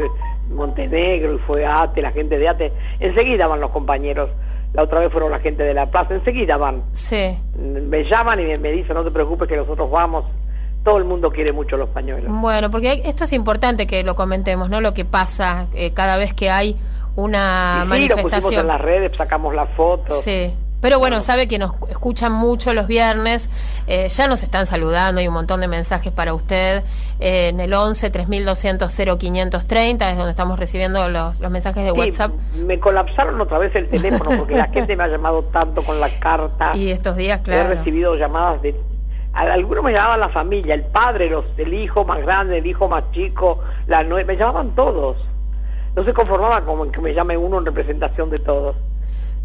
[0.51, 2.73] Montenegro y fue ATE, la gente de ATE.
[3.01, 4.29] Enseguida van los compañeros.
[4.75, 6.83] La otra vez fueron la gente de la plaza, enseguida van.
[6.93, 7.39] Sí.
[7.57, 10.27] Me llaman y me dicen, no te preocupes que nosotros vamos
[10.89, 12.33] todo el mundo quiere mucho los pañuelos.
[12.41, 14.81] Bueno, porque esto es importante que lo comentemos, ¿no?
[14.81, 16.77] Lo que pasa eh, cada vez que hay
[17.15, 18.31] una manifestación.
[18.31, 20.19] Sí, lo pusimos en las redes, sacamos la foto.
[20.23, 20.55] Sí.
[20.81, 23.51] Pero bueno, sabe que nos escuchan mucho los viernes,
[23.87, 26.85] eh, ya nos están saludando, hay un montón de mensajes para usted
[27.21, 32.33] eh, en el 11 3200 0530, es donde estamos recibiendo los, los mensajes de WhatsApp.
[32.55, 36.09] Me colapsaron otra vez el teléfono porque la gente me ha llamado tanto con la
[36.19, 36.73] carta.
[36.75, 37.73] Y estos días, claro.
[37.73, 38.75] He recibido llamadas de...
[39.39, 43.05] Algunos me llamaban la familia, el padre, los, el hijo más grande, el hijo más
[43.13, 45.17] chico, la me llamaban todos.
[45.95, 48.75] No se conformaba como que me llame uno en representación de todos.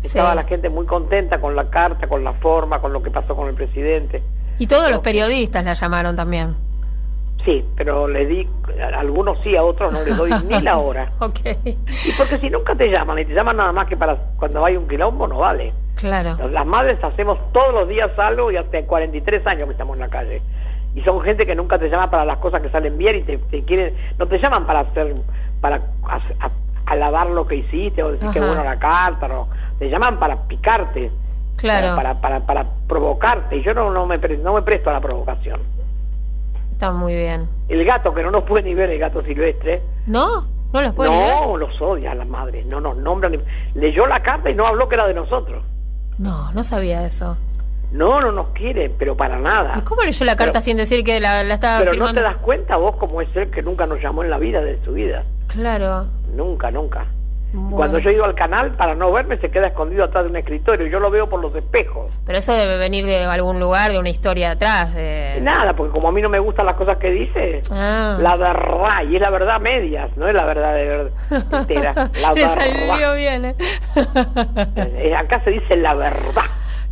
[0.02, 3.36] Estaba la gente muy contenta con la carta, con la forma, con lo que pasó
[3.36, 4.22] con el presidente.
[4.58, 6.56] Y todos los periodistas la llamaron también.
[7.46, 8.48] Sí, pero le di,
[8.82, 11.12] a algunos sí, a otros no les doy ni la hora.
[11.20, 11.40] ok.
[11.66, 14.76] Y porque si nunca te llaman, y te llaman nada más que para cuando hay
[14.76, 15.72] un quilombo, no vale.
[16.04, 16.50] Claro.
[16.50, 20.10] Las madres hacemos todos los días algo y hasta 43 años que estamos en la
[20.10, 20.42] calle.
[20.96, 23.64] Y son gente que nunca te llama para las cosas que salen bien y te,
[23.64, 25.16] quieren, no te llaman para hacer,
[25.62, 25.80] para
[26.88, 29.48] alabar lo que hiciste o decir que bueno la carta, no
[29.80, 31.10] te llaman para picarte,
[31.56, 31.96] claro.
[31.96, 35.62] para, para, para, provocarte, y yo no, no, me, no me presto a la provocación.
[36.74, 37.48] Está muy bien.
[37.70, 39.82] El gato, que no nos puede ni ver, el gato silvestre.
[40.06, 40.46] ¿No?
[40.74, 43.42] ¿No los puede No, los odia a la madre, no nos nombran.
[43.74, 45.64] Leyó la carta y no habló que era de nosotros.
[46.18, 47.38] No, no sabía eso.
[47.92, 49.76] No, no nos quiere, pero para nada.
[49.78, 52.38] ¿Y cómo leyó la carta sin decir que la, la estaba Pero no te das
[52.38, 55.24] cuenta vos cómo es él que nunca nos llamó en la vida de su vida.
[55.48, 56.08] Claro.
[56.36, 57.06] Nunca, nunca.
[57.72, 60.38] Cuando yo he ido al canal, para no verme, se queda escondido atrás de un
[60.38, 60.88] escritorio.
[60.88, 62.12] Yo lo veo por los espejos.
[62.26, 64.96] Pero eso debe venir de algún lugar, de una historia atrás.
[64.96, 65.40] De...
[65.42, 68.18] Nada, porque como a mí no me gustan las cosas que dice, ah.
[68.20, 71.12] la verdad, y es la verdad medias, no es la verdad de verdad
[71.60, 71.94] entera.
[72.22, 72.56] La verdad.
[72.56, 73.56] salió bien, ¿eh?
[74.76, 75.16] ¿eh?
[75.16, 76.46] Acá se dice la verdad.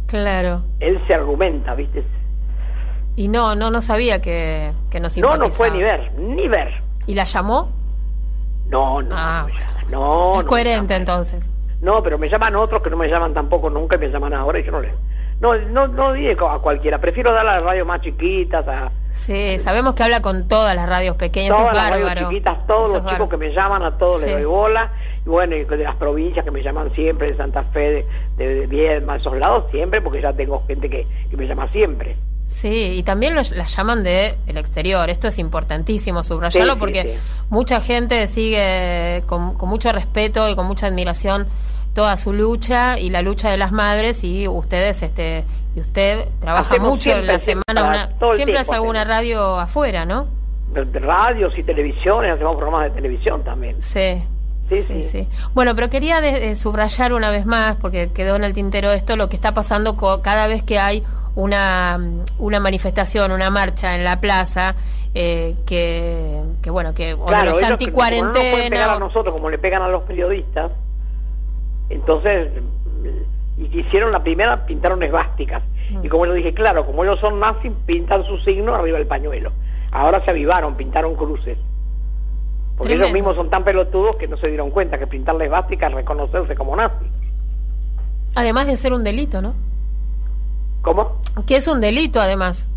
[0.07, 0.63] Claro.
[0.79, 2.03] Él se argumenta, ¿viste?
[3.15, 6.81] Y no, no, no sabía que, que nos No, no fue ni ver, ni ver.
[7.07, 7.71] ¿Y la llamó?
[8.69, 9.15] No, no.
[9.17, 9.70] Ah, no,
[10.39, 11.43] es coherente entonces.
[11.81, 14.59] No, pero me llaman otros que no me llaman tampoco nunca y me llaman ahora
[14.59, 14.93] y yo no le...
[15.39, 18.91] No, no, no digo a cualquiera, prefiero dar a las radios más chiquitas, a...
[19.11, 23.11] Sí, sabemos que habla con todas las radios pequeñas, todas las radios chiquitas, todos los
[23.11, 24.91] chicos que me llaman, a todos les doy bola,
[25.25, 28.05] y bueno, y de las provincias que me llaman siempre, de Santa Fe,
[28.37, 32.15] de, de, Viedma, esos lados, siempre, porque ya tengo gente que, que me llama siempre.
[32.51, 35.09] Sí, y también los, las llaman de el exterior.
[35.09, 37.17] Esto es importantísimo subrayarlo porque
[37.49, 41.47] mucha gente sigue con, mucho respeto y con mucha admiración
[41.93, 45.43] toda su lucha y la lucha de las madres y ustedes este
[45.75, 50.27] y usted trabaja mucho en la semana siempre hace alguna radio afuera no
[50.73, 53.81] radios y televisiones hacemos programas de televisión también.
[53.81, 54.23] Sí.
[54.69, 59.17] Sí, sí, Bueno, pero quería subrayar una vez más, porque quedó en el tintero esto,
[59.17, 61.03] lo que está pasando cada vez que hay
[61.35, 61.99] una,
[62.39, 64.75] una manifestación, una marcha en la plaza,
[65.13, 68.93] eh, que, que, bueno, que o los anticuarentena.
[68.93, 70.71] a nosotros como le pegan a los periodistas,
[71.89, 72.49] entonces
[73.57, 75.61] y hicieron la primera, pintaron esvásticas.
[75.91, 76.05] Mm.
[76.05, 79.51] Y como yo dije, claro, como ellos son nazis, pintan su signo arriba del pañuelo.
[79.91, 81.57] Ahora se avivaron, pintaron cruces.
[82.77, 85.87] Porque ellos mismos son tan pelotudos que no se dieron cuenta que pintar la esvástica
[85.87, 87.05] es reconocerse como nazi.
[88.33, 89.53] Además de ser un delito, ¿no?
[90.81, 91.21] ¿Cómo?
[91.45, 92.67] Que es un delito, además.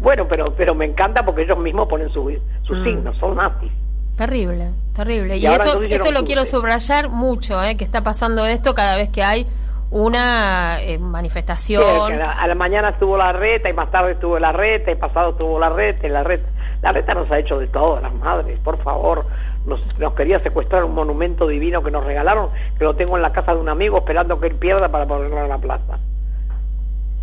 [0.00, 2.84] Bueno, pero pero me encanta porque ellos mismos ponen sus su mm.
[2.84, 3.72] signos, son nazis.
[4.16, 5.36] Terrible, terrible.
[5.36, 9.22] Y, esto, esto lo quiero subrayar mucho, eh, que está pasando esto cada vez que
[9.22, 9.46] hay
[9.90, 12.20] una eh, manifestación.
[12.20, 15.58] a, la, mañana estuvo la reta y más tarde estuvo la reta y pasado estuvo
[15.58, 16.48] la reta y la reta.
[16.82, 19.26] La reta nos ha hecho de todo, las madres, por favor.
[19.66, 23.32] Nos, nos quería secuestrar un monumento divino que nos regalaron, que lo tengo en la
[23.32, 25.98] casa de un amigo esperando que él pierda para ponerlo en la plaza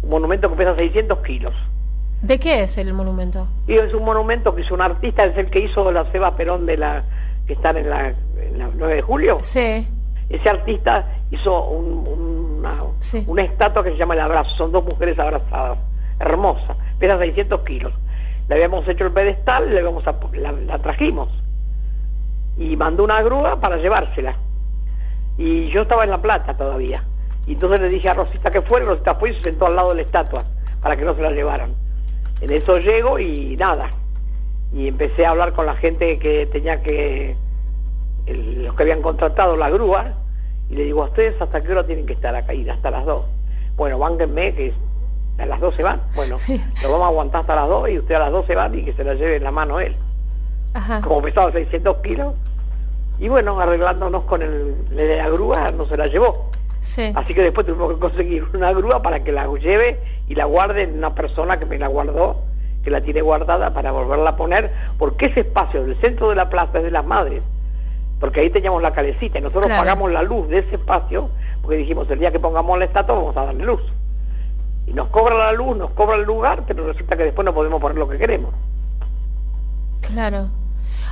[0.05, 1.53] un monumento que pesa 600 kilos.
[2.21, 3.47] ¿De qué es el monumento?
[3.67, 6.65] Y es un monumento que hizo un artista, es el que hizo la Seba Perón
[6.65, 7.03] de la
[7.45, 8.13] que están en la,
[8.75, 9.37] 9 de julio.
[9.41, 9.87] Sí.
[10.29, 12.75] Ese artista hizo un, una,
[13.27, 15.77] una estatua que se llama El Abrazo, son dos mujeres abrazadas,
[16.19, 17.93] hermosa, pesa 600 kilos.
[18.47, 21.29] Le habíamos hecho el pedestal, le habíamos la, la trajimos
[22.57, 24.35] y mandó una grúa para llevársela.
[25.37, 27.03] Y yo estaba en La Plata todavía.
[27.47, 29.89] Y entonces le dije a Rosita que fuera, Rosita fue y se sentó al lado
[29.89, 30.43] de la estatua
[30.81, 31.73] para que no se la llevaran.
[32.41, 33.89] En eso llego y nada.
[34.73, 37.35] Y empecé a hablar con la gente que tenía que,
[38.27, 40.13] los que habían contratado la grúa,
[40.69, 42.53] y le digo, ¿a ustedes hasta qué hora tienen que estar acá?
[42.53, 43.25] Y hasta las dos.
[43.75, 44.73] Bueno, bánquenme que
[45.37, 46.01] a las dos se van.
[46.15, 46.37] Bueno,
[46.81, 48.83] lo vamos a aguantar hasta las dos y usted a las dos se van y
[48.83, 49.95] que se la lleve en la mano él.
[51.03, 52.33] Como pesaba 600 kilos.
[53.19, 56.49] Y bueno, arreglándonos con el de la grúa, no se la llevó.
[57.15, 60.83] Así que después tuvimos que conseguir una grúa para que la lleve y la guarde
[60.83, 62.41] en una persona que me la guardó,
[62.83, 66.49] que la tiene guardada para volverla a poner, porque ese espacio del centro de la
[66.49, 67.41] plaza es de las madres,
[68.19, 71.29] porque ahí teníamos la calecita y nosotros pagamos la luz de ese espacio
[71.65, 73.81] porque dijimos, el día que pongamos la estatua vamos a darle luz.
[74.85, 77.81] Y nos cobra la luz, nos cobra el lugar, pero resulta que después no podemos
[77.81, 78.53] poner lo que queremos.
[80.01, 80.49] Claro.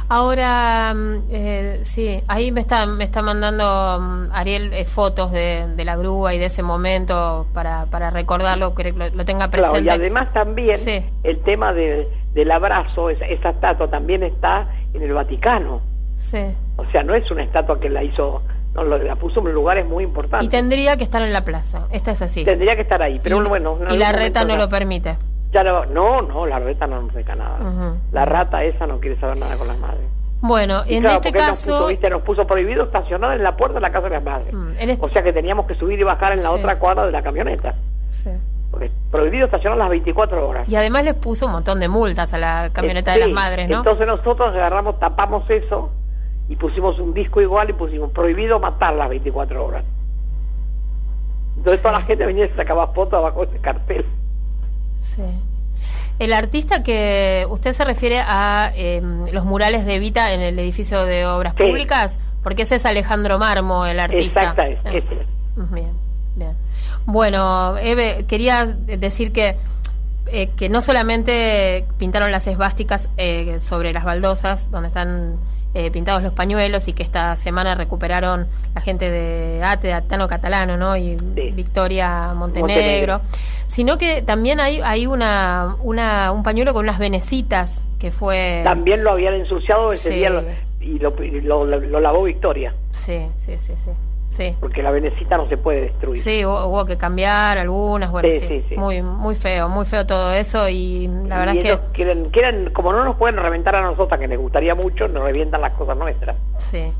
[0.09, 5.67] Ahora, mm, eh, sí, ahí me está, me está mandando mm, Ariel eh, fotos de,
[5.75, 9.81] de, la grúa y de ese momento para, para recordarlo, que lo, tenga presente.
[9.81, 10.77] Claro, y además también
[11.23, 15.81] el tema de, del abrazo, esa, esa, estatua también está en el Vaticano.
[16.15, 16.43] Sí.
[16.75, 18.41] O sea, no es una estatua que la hizo,
[18.73, 20.47] no, la puso en lugares muy importantes.
[20.47, 22.43] Y tendría que estar en la plaza, esta es así.
[22.43, 23.77] Tendría que estar ahí, pero y, bueno.
[23.89, 25.17] y la reta no lo permite.
[25.53, 27.57] Ya no, no, no, la reta no nos deja nada.
[27.61, 27.95] Uh -huh.
[28.11, 30.01] La rata esa no quiere saber nada con las madres.
[30.41, 31.49] Bueno, Y en claro, este caso...
[31.69, 32.09] Nos puso, ¿viste?
[32.09, 34.53] nos puso prohibido estacionar en la puerta de la casa de las madres.
[34.53, 36.55] Mm, este- O sea que teníamos que subir y bajar en la Sí.
[36.59, 37.75] otra cuadra de la camioneta.
[38.09, 38.29] Sí.
[38.71, 40.67] Porque prohibido estacionar las 24 horas.
[40.67, 43.69] Y además les puso un montón de multas a la camioneta Eh, de las madres,
[43.69, 43.77] ¿no?
[43.77, 45.91] Entonces nosotros agarramos, tapamos eso
[46.49, 49.83] y pusimos un disco igual y pusimos prohibido matar las 24 horas.
[51.57, 51.83] Entonces Sí.
[51.83, 54.05] toda la gente venía y sacaba fotos abajo de ese cartel.
[55.03, 55.21] Sí.
[56.19, 61.03] El artista que usted se refiere a eh, los murales de Evita en el edificio
[61.05, 61.63] de obras Sí.
[61.63, 64.41] públicas, porque ese es Alejandro Marmo, el artista.
[64.41, 65.03] Exacta es, Ah, es.
[65.71, 65.91] Bien,
[66.35, 66.53] bien.
[67.05, 69.57] Bueno, Eve, quería decir que
[70.27, 75.35] eh, que no solamente pintaron las esvásticas eh, sobre las baldosas, donde están
[75.73, 80.27] eh, pintados los pañuelos, y que esta semana recuperaron la gente de ATE, de Atano
[80.27, 80.95] Catalano, ¿no?
[80.97, 81.51] Y Sí.
[81.51, 83.21] Victoria Montenegro, Montenegro.
[83.67, 88.61] sino que también hay, hay una, una, un pañuelo con unas venecitas que fue...
[88.63, 90.15] También lo habían ensuciado ese Sí.
[90.15, 90.43] día lo-
[90.81, 92.73] y lo, y lo- lo- lo lavó Victoria.
[92.91, 93.89] Sí, sí, sí, sí.
[94.33, 94.55] Sí.
[94.59, 96.19] Porque la venecita no se puede destruir.
[96.19, 98.75] Sí, hubo, hubo que cambiar algunas, bueno, Sí, sí, sí, sí.
[98.77, 102.91] Muy, muy feo, muy feo todo eso y la verdad es que quieren, quieren, como
[102.91, 106.35] no nos pueden reventar a nosotras, que les gustaría mucho, nos revientan las cosas nuestras.
[106.57, 106.91] sí.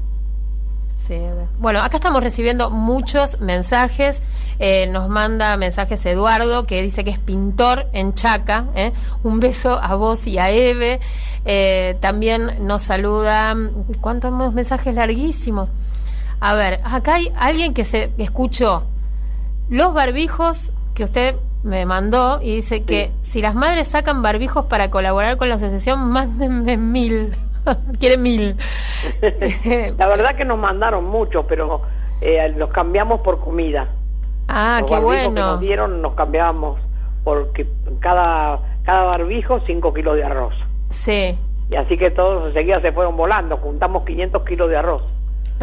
[0.96, 1.20] Sí,
[1.60, 4.22] bueno, acá estamos recibiendo muchos mensajes.
[4.58, 8.68] Eh, nos manda mensajes Eduardo, que dice que es pintor en Chaca.
[8.74, 8.94] ¿eh?
[9.22, 11.02] Un beso a vos y a Eve.
[11.44, 13.54] Eh, también nos saluda.
[14.00, 15.68] ¿Cuántos mensajes larguísimos?
[16.46, 18.84] A ver, acá hay alguien que se escuchó
[19.70, 24.92] los barbijos que usted me mandó y dice que si las madres sacan barbijos para
[24.92, 27.34] colaborar con la asociación, mándenme mil.
[27.98, 28.58] Quiere mil.
[29.98, 31.84] la verdad que nos mandaron mucho, pero
[32.20, 33.88] eh, los cambiamos por comida.
[34.50, 35.52] Ah, los qué barbijos que bueno.
[35.52, 36.78] nos dieron nos cambiábamos
[37.24, 37.66] porque
[38.02, 40.56] cada, cada barbijo 5 kilos de arroz.
[40.90, 41.38] Sí,
[41.72, 45.04] Y así que todos enseguida se fueron volando, juntamos 500 kilos de arroz.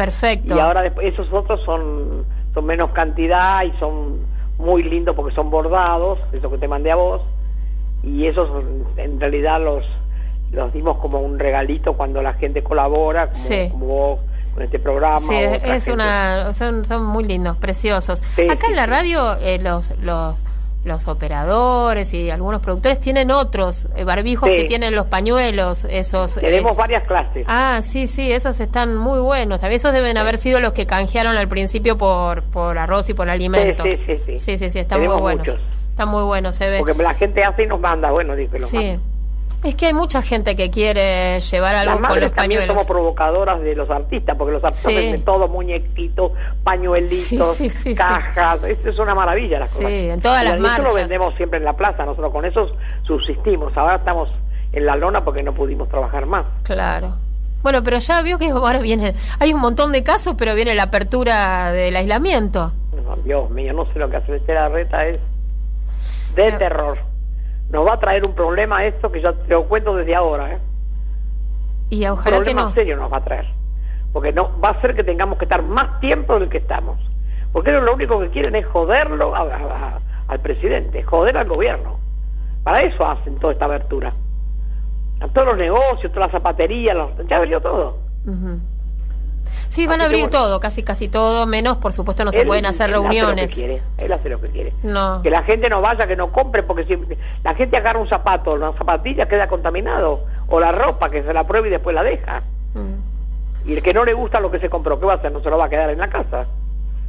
[0.05, 0.55] Perfecto.
[0.55, 4.19] Y ahora después, esos otros son, son menos cantidad y son
[4.57, 7.21] muy lindos porque son bordados, eso que te mandé a vos.
[8.03, 8.49] Y esos
[8.97, 9.85] en realidad los,
[10.51, 13.69] los dimos como un regalito cuando la gente colabora, como, Sí.
[13.69, 14.19] como vos
[14.53, 15.19] con este programa.
[15.19, 15.93] Sí, es, gente.
[15.93, 18.23] una, son, son muy lindos, preciosos.
[18.35, 20.43] Sí, Acá sí, en la radio eh, los, los,
[20.83, 24.55] los operadores y algunos productores tienen otros eh, barbijos Sí.
[24.55, 26.37] que tienen los pañuelos, esos.
[26.37, 27.45] eh, Tenemos varias clases.
[27.47, 29.59] Ah, sí, sí, esos están muy buenos.
[29.59, 33.29] También esos deben haber sido los que canjearon al principio por, por arroz y por
[33.29, 33.85] alimentos.
[33.87, 34.39] sí, sí, sí.
[34.39, 35.47] Sí, sí, sí, están Tenemos muy buenos.
[35.47, 35.61] muchos.
[35.91, 36.79] Están muy buenos, se ve.
[36.79, 38.77] Porque la gente hace y nos manda, bueno, dice los Sí.
[38.77, 38.99] manda.
[39.63, 42.67] Es que hay mucha gente que quiere llevar algo Las con los pañuelos.
[42.67, 44.97] somos provocadoras de los artistas, porque los artistas Sí.
[44.97, 46.31] venden todo, muñequitos,
[46.63, 47.95] pañuelitos, Sí, sí, sí, sí.
[47.95, 49.91] cajas, eso es una maravilla las Sí, cosas.
[49.91, 50.85] en todas Y las marchas.
[50.85, 52.71] lo vendemos siempre en la plaza, nosotros con eso
[53.03, 54.29] subsistimos, ahora estamos
[54.73, 56.45] en la lona porque no pudimos trabajar más.
[56.63, 57.15] Claro.
[57.61, 60.83] Bueno, pero ya vio que ahora viene, hay un montón de casos, pero viene la
[60.83, 62.71] apertura del aislamiento.
[63.05, 65.19] No, Dios mío, no sé lo que hace Estela Reta es
[66.33, 66.57] de No.
[66.57, 66.97] terror.
[67.71, 70.59] Nos va a traer un problema esto que ya te lo cuento desde ahora, ¿eh?
[71.89, 72.73] Y Un que problema no.
[72.73, 73.45] serio nos va a traer.
[74.13, 76.97] Porque no va a hacer que tengamos que estar más tiempo del que estamos.
[77.53, 81.47] Porque ellos lo único que quieren es joderlo a- a- a- al presidente, joder al
[81.47, 81.97] gobierno.
[82.63, 84.13] Para eso hacen toda esta abertura.
[85.21, 87.97] A todos los negocios, toda la zapatería, los- ya abrió todo.
[88.25, 88.59] Ujú.
[89.69, 90.37] Sí, van a abrir bueno.
[90.37, 93.49] todo, casi casi todo, menos por supuesto no se pueden hacer él Hace lo reuniones.
[93.49, 94.73] que quiere, él hace lo que quiere.
[94.83, 95.21] No.
[95.21, 96.97] Que la gente no vaya, que no compre, porque si
[97.43, 100.25] la gente agarra un zapato, una zapatilla queda contaminado.
[100.47, 102.41] O la ropa, que se la pruebe y después la deja.
[102.73, 103.69] Mm.
[103.69, 105.31] Y el que no le gusta lo que se compró, ¿qué va a hacer?
[105.31, 106.45] No se lo va a quedar en la casa.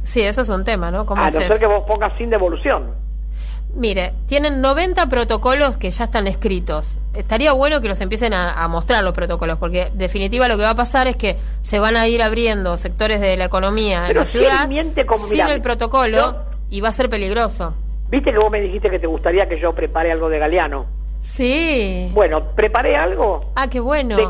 [0.03, 1.05] Sí, eso es un tema, ¿no?
[1.05, 2.91] ¿Cómo A no ser que vos pongas sin devolución.
[3.75, 6.97] Mire, tienen 90 protocolos que ya están escritos.
[7.15, 10.63] Estaría bueno que los empiecen a, a mostrar los protocolos, porque en definitiva lo que
[10.63, 14.19] va a pasar es que se van a ir abriendo sectores de la economía Pero
[14.21, 16.35] en la si ciudad miente como- sin el protocolo yo-
[16.69, 17.73] y va a ser peligroso.
[18.09, 20.85] ¿Viste que vos me dijiste que te gustaría que yo prepare algo de Galeano?
[21.19, 22.09] Sí.
[22.13, 23.51] Bueno, preparé algo.
[23.55, 24.15] Ah, qué bueno.
[24.17, 24.27] De,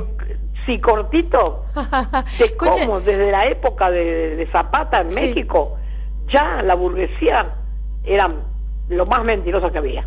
[0.66, 1.66] sí, cortito.
[2.39, 5.16] De cómo desde la época de, de Zapata en Sí.
[5.16, 5.76] México
[6.32, 7.56] ya la burguesía
[8.06, 8.30] era
[8.89, 10.05] lo más mentirosa que había.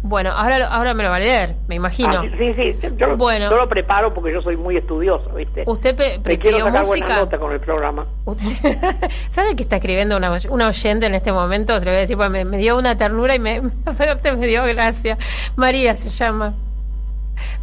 [0.00, 2.20] Bueno, ahora, ahora me lo va a leer, me imagino.
[2.20, 3.50] Ah, sí, sí, yo, bueno.
[3.50, 5.64] lo preparo porque yo soy muy estudioso, ¿viste?
[5.66, 7.16] ¿Usted pre quiero música?
[7.16, 8.06] nota con el programa.
[9.28, 10.30] ¿Sabe que está escribiendo una,
[10.68, 11.78] oyente en este momento?
[11.80, 13.60] Se lo voy a decir, pues me, dio una ternura y me,
[14.36, 15.18] me dio gracia.
[15.56, 16.54] María se llama.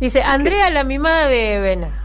[0.01, 2.01] Dice, Andrea, la mimada de Vena.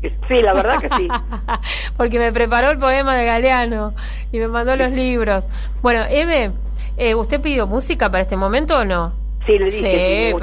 [0.00, 1.08] Sí, la verdad que sí.
[1.98, 3.94] porque me preparó el poema de Galeano
[4.32, 5.44] y me mandó los libros.
[5.82, 6.52] Bueno, Eve,
[7.00, 9.14] eh, ¿usted pidió música para este momento o no?
[9.46, 10.34] Sí, le dije,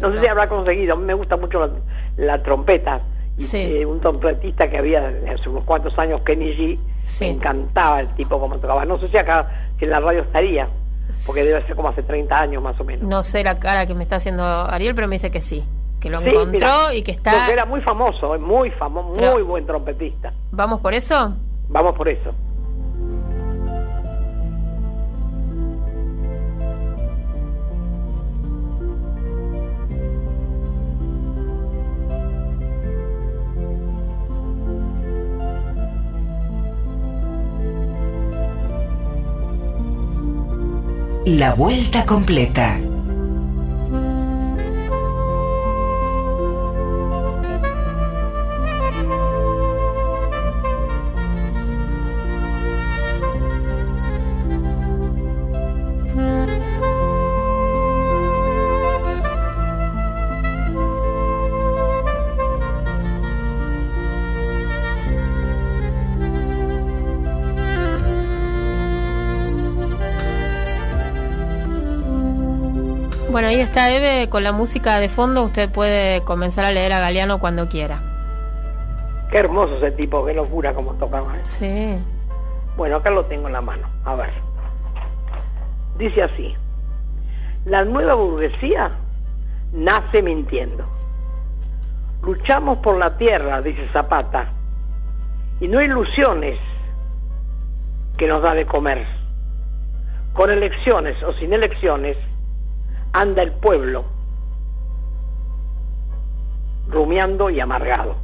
[0.00, 1.70] no sé si habrá conseguido, a mí me gusta mucho
[2.16, 3.02] la, trompeta.
[3.52, 6.78] Eh, un trompetista que había hace unos cuantos años, Kenny G,
[7.20, 8.86] me encantaba el tipo como tocaba.
[8.86, 10.68] No sé si acá, si en la radio estaría,
[11.26, 13.06] porque debe ser como hace 30 años más o menos.
[13.06, 15.62] No sé la cara que me está haciendo Ariel, pero me dice que sí,
[16.00, 17.32] que lo encontró y que está...
[17.32, 20.32] Porque era muy famoso, muy famoso, muy buen trompetista.
[20.50, 21.34] ¿Vamos por eso?
[21.68, 22.34] Vamos por eso.
[41.38, 42.89] La vuelta completa.
[73.60, 77.40] Ahí está Eve, con la música de fondo usted puede comenzar a leer a Galeano
[77.40, 78.00] cuando quiera.
[79.30, 81.36] Qué hermoso ese tipo, qué locura como tocaba.
[81.36, 81.40] ¿eh?
[81.44, 81.98] Sí.
[82.78, 84.30] Bueno, acá lo tengo en la mano, a ver.
[85.98, 86.56] Dice así,
[87.66, 88.92] la nueva burguesía
[89.74, 90.86] nace mintiendo.
[92.22, 94.48] Luchamos por la tierra, dice Zapata,
[95.60, 96.58] y no ilusiones
[98.16, 99.06] que nos da de comer.
[100.32, 102.16] Con elecciones o sin elecciones,
[103.12, 104.04] anda el pueblo
[106.88, 108.16] rumiando y amargado.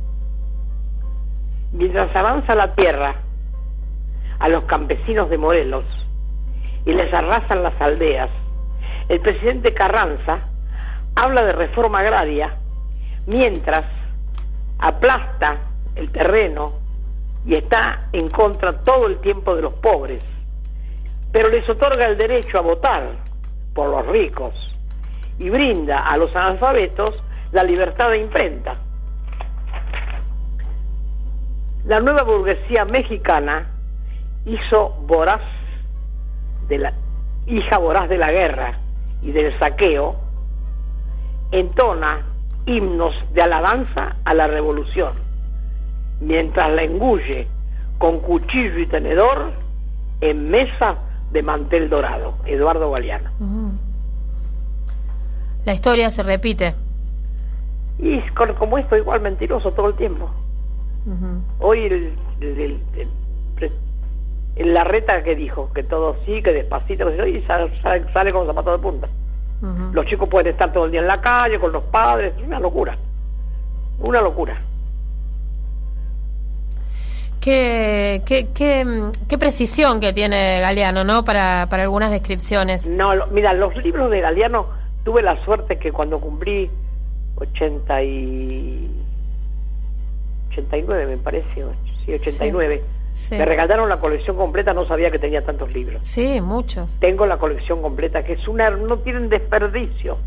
[1.72, 3.16] Mientras avanza la tierra
[4.38, 5.84] a los campesinos de Morelos
[6.84, 8.30] y les arrasan las aldeas,
[9.08, 10.40] el presidente Carranza
[11.14, 12.56] habla de reforma agraria
[13.26, 13.84] mientras
[14.78, 15.58] aplasta
[15.94, 16.74] el terreno
[17.44, 20.22] y está en contra todo el tiempo de los pobres,
[21.32, 23.10] pero les otorga el derecho a votar
[23.74, 24.75] por los ricos
[25.38, 27.14] y brinda a los analfabetos
[27.52, 28.76] la libertad de imprenta.
[31.84, 33.70] La nueva burguesía mexicana
[34.44, 35.42] hizo voraz
[36.68, 36.92] de la
[37.46, 38.72] hija voraz de la guerra
[39.22, 40.16] y del saqueo,
[41.52, 42.24] entona
[42.66, 45.12] himnos de alabanza a la revolución,
[46.20, 47.46] mientras la engulle
[47.98, 49.52] con cuchillo y tenedor
[50.20, 50.96] en mesa
[51.30, 52.34] de mantel dorado.
[52.46, 53.30] Eduardo Galeano
[55.66, 56.74] la historia se repite.
[57.98, 60.30] Y como esto, igual mentiroso todo el tiempo.
[61.58, 62.80] Hoy el,
[64.56, 67.70] la reta que dijo, que todo sí, que despacito, y sale,
[68.12, 69.08] sale, con zapatos de punta.
[69.92, 72.96] Los chicos pueden estar todo el día en la calle con los padres, una locura.
[73.98, 74.60] Una locura.
[77.40, 81.24] Qué, qué, qué, precisión que tiene Galeano, ¿no?
[81.24, 82.88] Para, para algunas descripciones.
[82.88, 84.75] No, mira, los libros de Galeano
[85.06, 86.68] tuve la suerte que cuando cumplí
[87.36, 88.90] 80 y
[90.50, 91.64] 89 me parece,
[92.04, 92.82] sí, 89,
[93.30, 96.00] me regalaron la colección completa, no sabía que tenía tantos libros.
[96.02, 96.98] Sí, muchos.
[96.98, 100.18] Tengo la colección completa, que es una, no tienen desperdicio.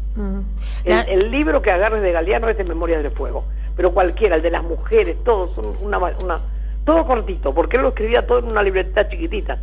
[0.86, 3.44] el, libro que agarres de Galeano es de Memorias del Fuego,
[3.76, 6.40] pero cualquiera, el de las mujeres, todos son una, una,
[6.86, 9.60] todo cortito, porque él lo escribía todo en una libreta chiquitita.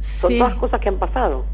[0.00, 1.44] Son todas cosas que han pasado.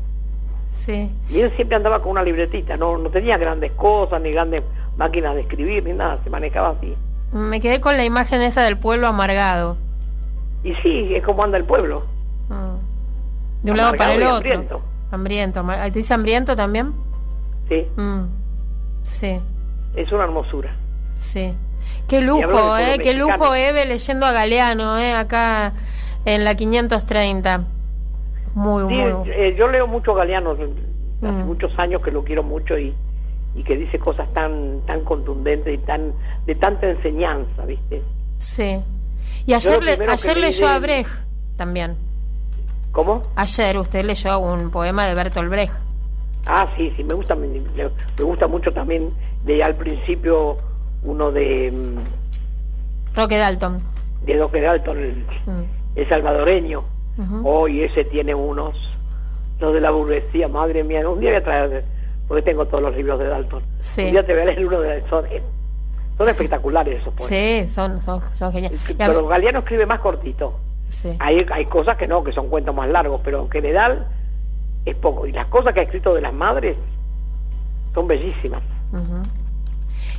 [0.89, 4.63] Y él siempre andaba con una libretita, no, no tenía grandes cosas, ni grandes
[4.97, 6.95] máquinas de escribir, ni nada, se manejaba así.
[7.33, 9.77] Me quedé con la imagen esa del pueblo amargado.
[10.65, 12.05] Y sí, es como anda el pueblo.
[12.51, 12.75] Ah.
[13.63, 14.53] De un lado para el otro.
[15.11, 15.61] Hambriento.
[15.61, 15.91] hambriento.
[15.93, 16.93] ¿Dice hambriento también?
[17.69, 17.87] Sí.
[17.97, 18.25] Mm.
[19.03, 19.41] Sí.
[19.95, 20.75] Es una hermosura.
[21.17, 21.55] Sí.
[22.09, 22.99] Qué lujo, ¿eh?
[23.03, 25.15] Qué lujo, Eve, leyendo a Galeano, ¿eh?
[25.15, 25.73] Acá
[26.25, 27.65] en la 530.
[28.55, 29.31] Muy, muy.
[29.31, 30.67] Eh, yo leo mucho Galeano, hace
[31.21, 31.47] mm.
[31.47, 32.95] muchos años que lo quiero mucho y,
[33.55, 36.13] y que dice cosas tan tan contundentes y tan
[36.47, 38.03] de tanta enseñanza, ¿viste?
[38.39, 38.79] Sí.
[39.47, 41.11] Y ayer, le, ayer leyó a Brecht
[41.57, 41.97] también.
[42.93, 43.23] ¿Cómo?
[43.37, 45.73] Ayer usted leyó un poema de Bertolt Brecht.
[46.47, 49.11] Ah, sí, sí, me gusta, me, me gusta mucho también
[49.45, 50.57] de al principio
[51.05, 51.71] uno de...
[51.73, 53.81] mm, Roque Dalton.
[54.25, 55.15] de Doque Dalton, el,
[55.47, 55.65] Mm.
[55.97, 56.85] el salvadoreño.
[57.45, 58.75] Hoy ese tiene unos,
[59.61, 61.07] los de la burguesía, madre mía.
[61.09, 61.85] Un día voy a traer,
[62.27, 63.63] porque tengo todos los libros de Dalton.
[63.81, 64.05] Sí.
[64.05, 65.25] Un día te voy a leer uno de son,
[66.17, 67.29] son espectaculares esos poemas.
[67.29, 68.81] Sí, son, son, son geniales.
[68.97, 70.59] Pero Galeano escribe más cortito.
[70.89, 71.15] sí.
[71.19, 74.07] Hay, hay cosas que no, que son cuentos más largos, pero en general
[74.85, 75.27] es poco.
[75.27, 76.77] Y las cosas que ha escrito de las madres
[77.95, 78.63] son bellísimas.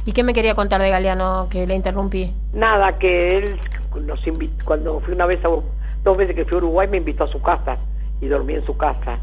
[0.06, 2.34] ¿Y qué me quería contar de Galeano que le interrumpí?
[2.54, 3.60] Nada, que él
[4.02, 5.50] nos invitó, cuando fui una vez, a,
[6.04, 7.78] dos veces que fui a Uruguay, me invitó a su casa
[8.22, 9.20] y dormí en su casa.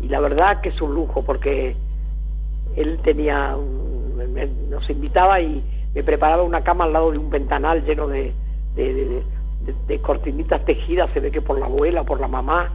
[0.00, 1.76] Y la verdad que es un lujo porque
[2.76, 5.62] él tenía, un- nos invitaba y
[5.94, 8.32] me preparaba una cama al lado de un ventanal lleno de,
[8.74, 9.22] de, de-
[9.64, 12.70] de- de cortinitas tejidas, se ve que por la abuela, por la mamá.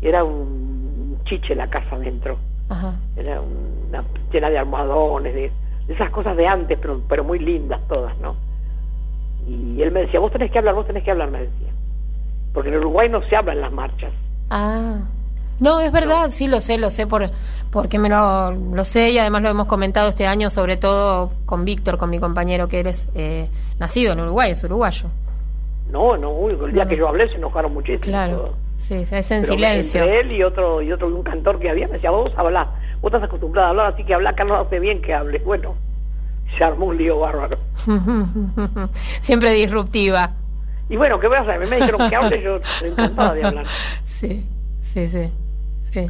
[0.00, 2.38] Era un chiche la casa adentro.
[2.68, 2.94] Ajá.
[3.16, 5.52] Era una llena de almohadones, de,
[5.86, 8.36] de esas cosas de antes, pero, pero muy lindas todas, ¿no?
[9.46, 11.68] Y él me decía, vos tenés que hablar, vos tenés que hablar, me decía.
[12.54, 14.12] Porque en Uruguay no se habla en las marchas.
[14.48, 14.94] Ah.
[15.60, 17.30] No, es verdad, sí lo sé, lo sé por
[17.70, 21.64] porque me lo, lo sé y además lo hemos comentado este año, sobre todo con
[21.64, 23.48] Víctor, con mi compañero que eres eh,
[23.78, 25.08] nacido en Uruguay, es uruguayo.
[25.90, 28.02] No, no, uy, el día que yo hablé se enojaron muchísimo.
[28.02, 28.50] Claro, todos.
[28.76, 30.02] sí, es en Pero silencio.
[30.02, 32.68] Entre él y otro, y otro, un cantor que había, me decía, vos hablás,
[33.00, 35.38] vos estás acostumbrado a hablar, así que habla, Carlos, hace bien que hable.
[35.38, 35.74] Bueno,
[36.56, 37.58] se armó un lío bárbaro.
[39.20, 40.32] Siempre disruptiva.
[40.94, 41.58] Y bueno, ¿qué voy a hacer?
[41.66, 43.66] Me dijeron que hable, yo estoy encantada de hablar.
[44.04, 44.46] Sí,
[44.80, 45.28] sí, sí,
[45.90, 46.06] sí.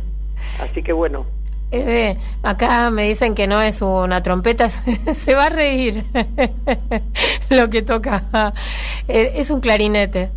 [0.61, 1.25] Así que bueno,
[1.73, 4.69] Eh, acá me dicen que no es una trompeta,
[5.15, 6.05] se va a reír
[7.49, 8.53] lo que toca.
[9.09, 10.29] Eh, es un clarinete.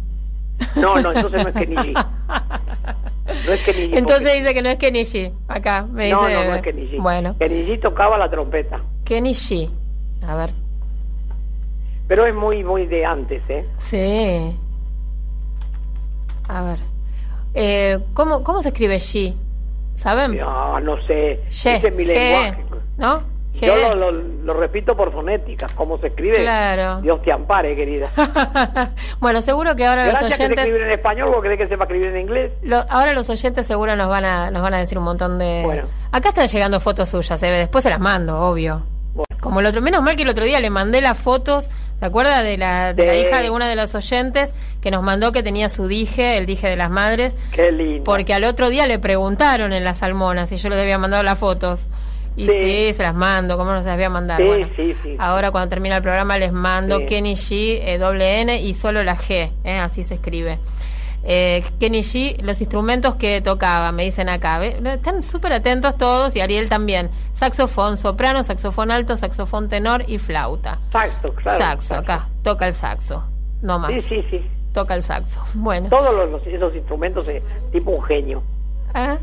[0.77, 1.93] no, no, entonces no es Keniji.
[1.93, 3.97] No es Keniji.
[3.97, 5.29] Entonces dice que no es Kenichi.
[5.49, 6.33] Acá me No, dice.
[6.35, 6.97] no, no es Keniji.
[6.99, 8.79] Bueno, Keniji tocaba la trompeta.
[9.03, 9.69] Kenichi.
[10.25, 10.51] A ver.
[12.07, 13.65] Pero es muy, muy de antes, ¿eh?
[13.77, 14.55] Sí.
[16.47, 16.79] A ver.
[17.53, 19.35] Eh, ¿cómo, ¿Cómo se escribe Shi?
[19.95, 20.35] ¿Saben?
[20.35, 21.41] No, no sé.
[21.49, 22.57] Ese es mi lenguaje.
[22.97, 23.21] ¿No?
[23.53, 23.89] Yo Ge.
[23.89, 25.67] lo, lo, lo repito por fonética.
[25.75, 26.37] ¿Cómo se escribe?
[26.43, 27.01] Claro.
[27.01, 28.11] Dios te ampare, querida.
[29.19, 30.65] bueno, seguro que ahora los Gracias que oyentes.
[30.65, 32.51] escribir en español, vos querés que sepa escribir en inglés.
[32.61, 35.63] Lo- ahora los oyentes seguro nos van a nos van a decir un montón de.
[35.65, 35.87] Bueno.
[36.11, 37.47] Acá están llegando fotos suyas, ¿eh?
[37.47, 38.83] después se las mando, obvio.
[39.15, 39.25] Bueno.
[39.41, 42.43] Como el otro, menos mal que el otro día le mandé las fotos, ¿se acuerda
[42.43, 45.69] de la, de la hija de una de los oyentes que nos mandó que tenía
[45.69, 47.35] su dije, el dije de las madres?
[47.51, 48.03] Qué lindo.
[48.03, 51.39] Porque al otro día le preguntaron en las almonas y yo les había mandado las
[51.39, 51.87] fotos.
[52.35, 52.53] Y sí,
[52.89, 52.93] Sí.
[52.93, 54.37] se las mando, ¿cómo no se las voy a mandar?
[54.37, 55.15] Sí, bueno, sí, sí.
[55.17, 57.03] ahora cuando termina el programa les mando.
[57.07, 60.59] Kenny G, eh, doble N y solo la G, eh, así se escribe.
[61.23, 64.59] Eh, Kenny G, los instrumentos que tocaba, me dicen acá.
[64.59, 64.79] ¿ve?
[64.93, 67.09] Están súper atentos todos y Ariel también.
[67.33, 70.79] Saxofón soprano, saxofón alto, saxofón tenor y flauta.
[70.91, 71.57] Saxo, claro.
[71.59, 73.23] saxo, acá, toca el saxo,
[73.61, 73.91] no más.
[73.91, 74.45] Sí, sí, sí.
[74.73, 75.43] Toca el saxo.
[75.55, 75.89] Bueno.
[75.89, 77.41] Todos los, los- esos instrumentos, eh,
[77.71, 78.43] tipo un genio.
[78.93, 79.17] Ah,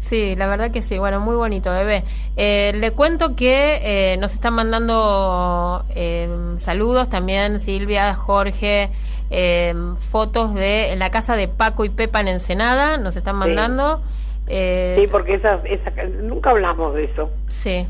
[0.00, 0.98] Sí, la verdad que sí.
[0.98, 2.04] Bueno, muy bonito, bebé.
[2.36, 3.80] Eh, le cuento que
[4.12, 6.28] eh, nos están mandando eh,
[6.58, 8.90] saludos también Silvia, Jorge,
[9.36, 12.96] eh, fotos de en la casa de Paco y Pepa en Ensenada.
[12.98, 14.00] Nos están mandando.
[14.46, 15.90] Eh, Sí, porque esa, esa,
[16.22, 17.30] nunca hablamos de eso.
[17.48, 17.86] sí,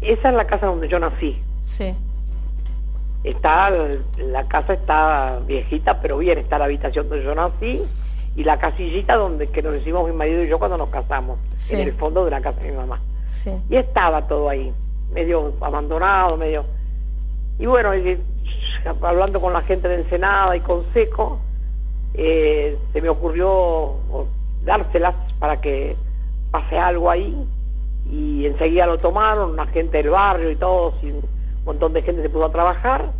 [0.00, 1.40] Esa es la casa donde yo nací.
[1.64, 1.94] sí.
[3.24, 3.70] Está,
[4.16, 7.82] la casa está viejita, pero bien, está la habitación donde yo nací
[8.36, 11.74] y la casillita donde que nos hicimos mi marido y yo cuando nos casamos, Sí.
[11.74, 13.00] en el fondo de la casa de mi mamá.
[13.26, 13.50] Sí.
[13.68, 14.72] Y estaba todo ahí,
[15.12, 16.64] medio abandonado, medio...
[17.58, 17.90] Y bueno,
[19.02, 21.40] hablando con la gente de Ensenada y con Seco,
[22.14, 23.94] eh, se me ocurrió
[24.64, 25.96] dárselas para que
[26.50, 27.36] pase algo ahí
[28.10, 31.22] y enseguida lo tomaron, una gente del barrio y todo, y un
[31.64, 33.12] montón de gente se pudo trabajar,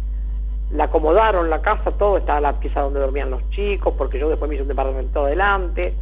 [0.72, 4.48] la acomodaron la casa, todo, estaba la pieza donde dormían los chicos, porque yo después
[4.48, 5.94] me hice un departamento adelante,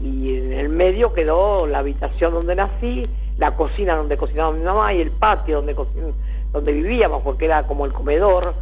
[0.00, 4.94] y en el medio quedó la habitación donde nací, la cocina donde cocinaba mi mamá
[4.94, 6.12] y el patio donde, cocin-
[6.52, 8.54] donde vivíamos, porque era como el comedor,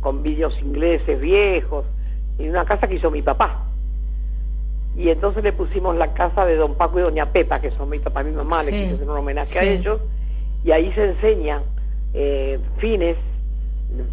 [0.00, 1.84] con vídeos ingleses viejos,
[2.38, 3.64] y una casa que hizo mi papá.
[4.96, 7.98] Y entonces le pusimos la casa de don Paco y doña Pepa, que son mi
[7.98, 9.68] papá y mi mamá, Sí, le hacer un homenaje a sí.
[9.68, 10.00] ellos,
[10.64, 11.62] y ahí se enseñan
[12.14, 13.16] eh, fines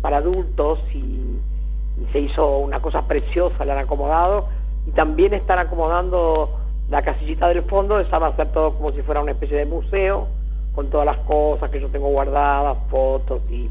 [0.01, 4.47] para adultos y, y se hizo una cosa preciosa, la han acomodado,
[4.87, 6.57] y también están acomodando
[6.89, 9.65] la casillita del fondo, esa va a ser todo como si fuera una especie de
[9.65, 10.27] museo,
[10.75, 13.69] con todas las cosas que yo tengo guardadas, fotos y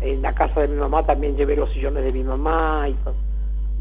[0.00, 2.96] en la casa de mi mamá también llevé los sillones de mi mamá y,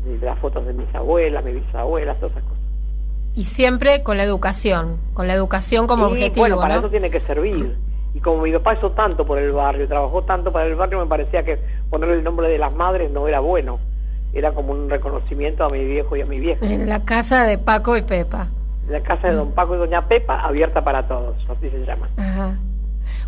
[0.09, 2.59] de las fotos de mis abuelas, mis bisabuelas, todas esas cosas.
[3.36, 6.80] Y siempre con la educación, con la educación como Y, objetivo, Bueno, para ¿no?
[6.82, 7.78] eso tiene que servir.
[8.13, 11.05] Y como mi papá hizo tanto por el barrio, trabajó tanto para el barrio, me
[11.05, 11.59] parecía que
[11.89, 13.80] ponerle el nombre de las madres no era bueno.
[14.34, 16.65] Era como un reconocimiento a mi viejo y a mi vieja.
[16.65, 18.49] En la casa de Paco y Pepa.
[18.90, 22.10] La casa de don Paco y doña Pepa, abierta para todos, así se llama.
[22.18, 22.56] Ajá.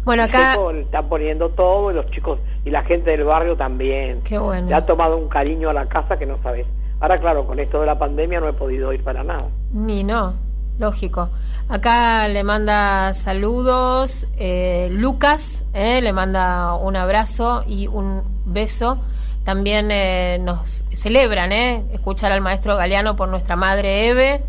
[0.04, 4.22] Bueno, acá, están poniendo todo y los chicos y la gente del barrio también.
[4.24, 4.68] qué bueno.
[4.68, 6.66] Le ha tomado un cariño a la casa que no sabes.
[7.00, 9.46] Ahora, claro, con esto de la pandemia no he podido ir para nada.
[9.72, 10.34] Ni no,
[10.80, 11.30] lógico.
[11.70, 19.00] Acá le manda saludos eh, Lucas, eh, le manda un abrazo y un beso.
[19.44, 24.44] También eh, nos celebran eh, escuchar al maestro Galeano por nuestra madre Eve.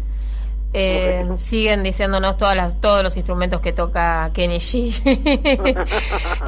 [0.75, 4.93] Eh, siguen diciéndonos todas las, todos los instrumentos que toca Kenny G.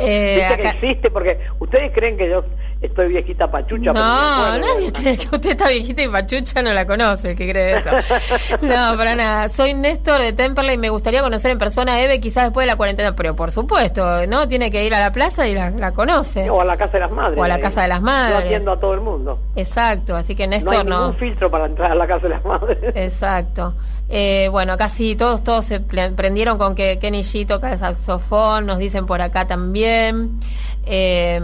[0.00, 2.44] Eh, que existe porque ustedes creen que yo
[2.80, 3.92] estoy viejita pachucha.
[3.92, 7.90] No, nadie cree que usted está viejita y pachucha no la conoce, que cree eso.
[8.62, 9.48] No, para nada.
[9.48, 12.72] Soy Néstor de Temperley y me gustaría conocer en persona a Eve quizás después de
[12.72, 14.48] la cuarentena, pero por supuesto, ¿no?
[14.48, 16.48] Tiene que ir a la plaza y la, la conoce.
[16.50, 17.38] O a la casa de las madres.
[17.38, 18.44] O a la le casa de las madres.
[18.44, 19.38] Atiendo a todo el mundo.
[19.56, 21.00] Exacto, así que No hay Néstor no.
[21.06, 22.78] ningún filtro para entrar a la casa de las madres.
[22.94, 23.74] Exacto.
[24.08, 28.78] Eh, bueno, sí, todos, todos se prendieron con que Kenny G toca el saxofón, nos
[28.78, 30.38] dicen por acá también.
[30.86, 31.40] Eh,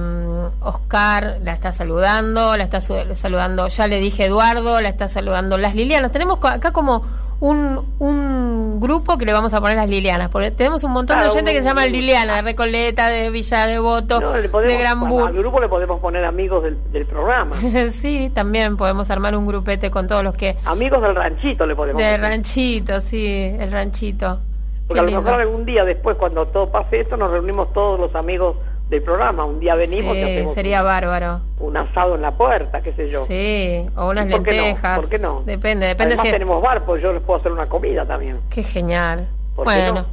[0.60, 5.74] Oscar la está saludando, la está saludando, ya le dije Eduardo, la está saludando las
[5.74, 6.12] Lilianas.
[6.12, 7.04] Tenemos acá como
[7.40, 11.30] un, un grupo que le vamos a poner las Lilianas, porque tenemos un montón Claro,
[11.32, 15.00] de gente que se llama Liliana, de Recoleta, de Villa Devoto, No, podemos- de Gran
[15.00, 17.56] bueno, al grupo le podemos poner amigos del, del programa.
[17.90, 20.56] sí, también podemos armar un grupete con todos los que...
[20.66, 22.20] amigos del ranchito le podemos De poner.
[22.20, 23.26] ranchito, sí,
[23.58, 24.38] el ranchito.
[24.86, 25.22] Porque Qué a lo lindo.
[25.22, 28.56] mejor algún día después, cuando todo pase esto, nos reunimos todos los amigos
[28.90, 29.44] del programa.
[29.44, 31.40] Un día venimos y Sí, hacemos sería bárbaro.
[31.60, 33.24] un asado en la puerta, qué sé yo.
[33.24, 34.62] Sí, o unas ¿Y por qué no?
[34.62, 35.00] lentejas.
[35.00, 35.42] ¿Por qué no?
[35.46, 36.32] Depende, depende Además si.
[36.32, 38.40] tenemos bar, pues yo les puedo hacer una comida también.
[38.50, 39.28] Qué genial.
[39.56, 40.06] ¿Por qué bueno, no?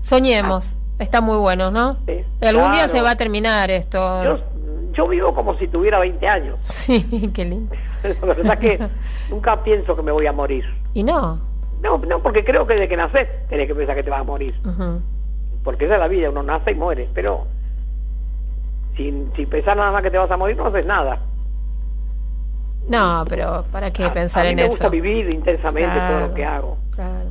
[0.00, 0.74] soñemos.
[0.98, 1.96] Está muy bueno, ¿no?
[2.06, 4.24] Sí, Algún día se va a terminar esto.
[4.24, 4.38] Yo,
[4.92, 6.58] yo vivo como si tuviera 20 años.
[6.64, 7.72] Sí, qué lindo.
[8.02, 8.88] La verdad es que
[9.30, 10.64] nunca pienso que me voy a morir.
[10.94, 11.38] Y no.
[11.80, 14.24] No, no, porque creo que desde que naces tenés que pensar que te vas a
[14.24, 14.54] morir.
[15.62, 17.08] Porque esa es la vida, uno nace y muere.
[17.14, 17.46] Pero
[18.98, 21.18] sin, sin pensar nada más que te vas a morir, no haces nada.
[22.88, 24.70] No, pero ¿para qué A- pensar a mí en me eso?
[24.72, 26.78] gusta vivir intensamente todo lo que hago.
[26.94, 27.28] Claro.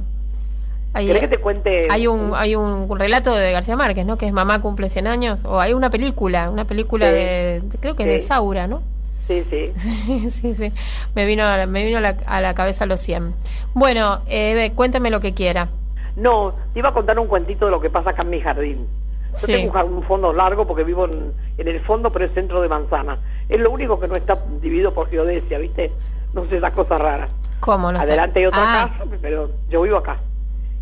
[0.94, 1.88] Hay, ¿Querés que te cuente?
[1.92, 4.18] hay un hay un relato de García Márquez, ¿no?
[4.18, 5.44] Que es Mamá cumple 100 años.
[5.46, 7.12] O hay una película, una película Sí.
[7.14, 8.28] de, de- creo que de Sí.
[8.28, 8.82] Saura, ¿no?
[9.28, 9.74] Sí, sí.
[9.78, 10.74] Sí, sí, sí.
[11.16, 13.34] Me vino, a la- me vino a la, a la cabeza los 100.
[13.74, 15.68] Bueno, eh, cuéntame lo que quiera.
[16.16, 18.88] No, te iba a contar un cuentito de lo que pasa acá en mi jardín.
[19.32, 19.52] Yo Sí.
[19.54, 23.18] tengo un, fondo largo porque vivo en, en el fondo, pero es centro de manzana.
[23.50, 25.92] Es lo único que no está dividido por geodesia, ¿viste?
[26.34, 27.30] No sé, esas cosas raras.
[27.60, 27.98] ¿Cómo no?
[27.98, 28.08] está?
[28.08, 30.18] Adelante hay otra Ah, casa, pero yo vivo acá.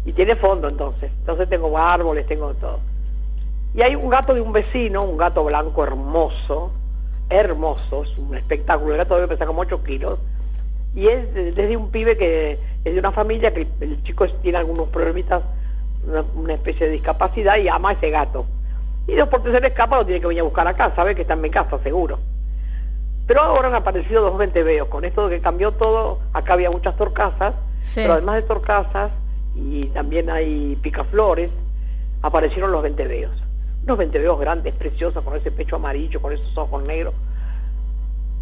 [0.05, 1.11] Y tiene fondo entonces.
[1.19, 2.79] Entonces tengo árboles, tengo todo.
[3.73, 6.71] Y hay un gato de un vecino, un gato blanco hermoso,
[7.29, 8.91] hermoso, es un espectáculo.
[8.93, 10.19] El gato debe pesar como 8 kilos.
[10.95, 14.27] Y es de- desde un pibe que es de una familia que el, el chico
[14.41, 15.43] tiene algunos problemitas,
[16.07, 18.45] una, una especie de discapacidad y ama a ese gato.
[19.07, 21.15] Y dos por tres se le escapa, lo tiene que venir a buscar acá, sabe
[21.15, 22.19] que está en mi casa, seguro.
[23.27, 24.87] Pero ahora han aparecido dos venteveos.
[24.87, 28.01] Con esto de que cambió todo, acá había muchas torcasas, Sí.
[28.01, 29.11] pero además de torcasas
[29.55, 31.51] y también hay picaflores,
[32.21, 33.31] aparecieron los venteveos.
[33.83, 37.13] Unos venteveos grandes, preciosos, con ese pecho amarillo, con esos ojos negros.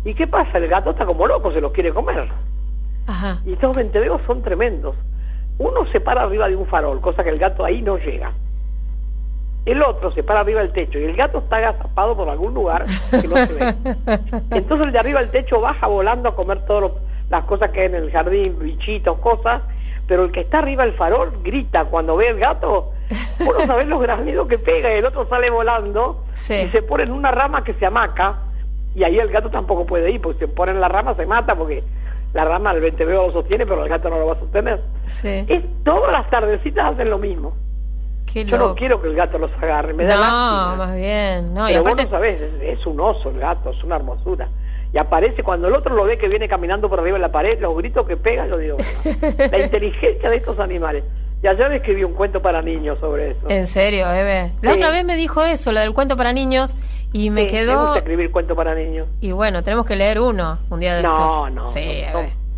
[0.05, 0.57] ¿Y qué pasa?
[0.57, 2.29] El gato está como loco, se los quiere comer.
[3.07, 3.41] Ajá.
[3.45, 4.95] Y estos venteveos son tremendos.
[5.59, 8.31] Uno se para arriba de un farol, cosa que el gato ahí no llega.
[9.65, 12.83] El otro se para arriba del techo y el gato está agazapado por algún lugar
[13.11, 13.73] que no se ve.
[14.51, 16.91] Entonces el de arriba del techo baja volando a comer todas
[17.29, 19.61] las cosas que hay en el jardín, bichitos, cosas,
[20.05, 22.91] pero el que está arriba del farol grita cuando ve el gato,
[23.39, 26.55] uno sabe los granidos que pega y el otro sale volando Sí.
[26.55, 28.39] y se pone en una rama que se amaca
[28.95, 31.55] y ahí el gato tampoco puede ir, porque se pone en la rama se mata
[31.55, 31.83] porque
[32.33, 34.81] la rama el venteveo lo sostiene, pero el gato no lo va a sostener.
[35.07, 35.45] Sí.
[35.47, 37.53] Es todas las tardecitas hacen lo mismo.
[38.31, 40.75] Qué Yo no quiero que el gato los agarre, me da no, lástima.
[40.77, 41.53] más bien.
[41.53, 44.47] No, y vos no sabés, es, es un oso el gato, es una hermosura.
[44.91, 47.59] Y aparece cuando el otro lo ve que viene caminando por arriba de la pared,
[47.59, 48.77] los gritos que pega, yo digo,
[49.51, 51.03] la inteligencia de estos animales.
[51.43, 53.41] Y ayer escribí un cuento para niños sobre eso.
[53.49, 54.53] en serio, Eve.
[54.61, 54.77] La Sí.
[54.77, 56.75] otra vez me dijo eso, lo del cuento para niños,
[57.13, 57.81] y me Sí, Me quedó.
[57.85, 59.07] gusta escribir cuentos para niños.
[59.21, 61.51] Y bueno, tenemos que leer uno un día de No, estos.
[61.53, 62.03] no, Sí,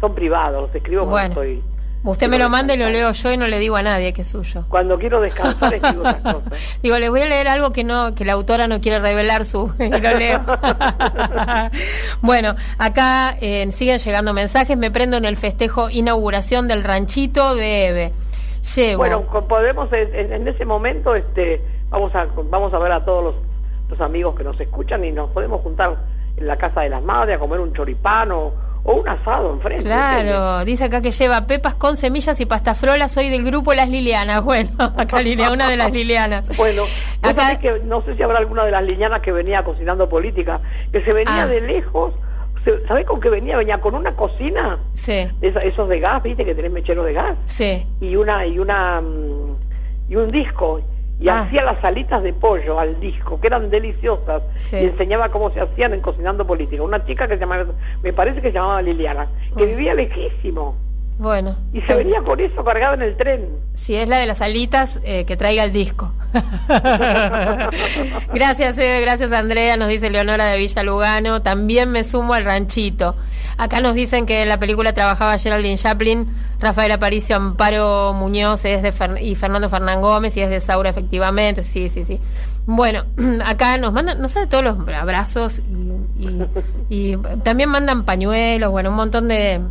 [0.01, 1.53] son, privados, los escribo cuando Bueno.
[1.53, 1.75] estoy
[2.07, 4.21] Usted me lo manda y lo leo yo y no le digo a nadie que
[4.21, 4.65] es suyo.
[4.69, 6.77] Cuando quiero descansar escribo esas cosas.
[6.83, 9.73] Digo, le voy a leer algo que no que la autora no quiere revelar su
[9.79, 10.39] y lo leo.
[12.21, 14.77] bueno, acá eh, siguen llegando mensajes.
[14.77, 18.11] Me prendo en el festejo inauguración del ranchito de Eve.
[18.75, 18.97] Llevo.
[18.99, 23.35] Bueno, podemos en, en ese momento, este, vamos a vamos a ver a todos los,
[23.89, 25.95] los amigos que nos escuchan y nos podemos juntar
[26.37, 29.83] en la casa de las madres a comer un choripán o, un asado enfrente.
[29.83, 33.09] Claro, dice acá que lleva pepas con semillas y pastafrola.
[33.09, 34.43] Soy del grupo Las Lilianas.
[34.43, 36.55] Bueno, acá Liliana, una de las Lilianas.
[36.55, 36.83] Bueno,
[37.23, 40.59] Acá- que no sé si habrá alguna de las liñanas que venía cocinando política,
[40.91, 41.47] que se venía Ah.
[41.47, 42.13] de lejos.
[42.87, 43.57] ¿Sabés con qué venía?
[43.57, 47.85] Venía con una cocina, Sí, esos de gas, viste que tenés mechero de gas, sí.
[48.01, 50.81] y una y una mm, y un disco
[51.19, 51.41] y Ah.
[51.41, 54.75] hacía las alitas de pollo al disco que eran deliciosas Sí.
[54.77, 57.65] y enseñaba cómo se hacían en cocinando política una chica que se llamaba
[58.03, 60.75] me parece que se llamaba Liliana que vivía lejísimo
[61.17, 61.55] Bueno.
[61.73, 64.99] y se venía con eso cargado en el tren Si es la de las alitas,
[65.03, 66.11] eh, que traiga el disco.
[68.33, 69.77] gracias, Eve, gracias, Andrea.
[69.77, 71.41] Nos dice Leonora de Villa Lugano.
[71.41, 73.15] También me sumo al ranchito.
[73.57, 76.27] Acá nos dicen que en la película trabajaba Geraldine Chaplin,
[76.59, 80.89] Rafael Aparicio, Amparo Muñoz es de Fer- y Fernando Fernán Gómez y es de Saura,
[80.89, 81.63] efectivamente.
[81.63, 82.19] Sí, sí, sí.
[82.65, 83.05] Bueno,
[83.45, 85.61] acá nos mandan, no sé, todos los abrazos
[86.19, 86.49] y, y-
[87.13, 89.61] y también mandan pañuelos, bueno, un montón de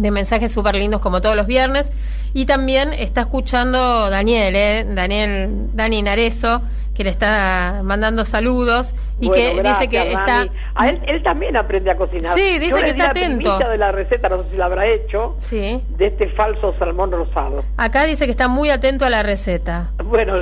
[0.00, 1.90] de mensajes súper lindos como todos los viernes.
[2.32, 4.84] Y también está escuchando Daniel, ¿eh?
[4.88, 6.62] Daniel, Dani Narezo,
[6.94, 10.46] que le está mandando saludos y Bueno, que gracias, dice que está...
[10.74, 12.34] A él, él también aprende a cocinar.
[12.34, 13.58] Sí, dice Yo le que di está atento.
[13.58, 15.82] de la receta, no sé si la habrá hecho, Sí.
[15.96, 17.64] de este falso salmón rosado.
[17.76, 19.90] Acá dice que está muy atento a la receta.
[20.04, 20.34] Bueno,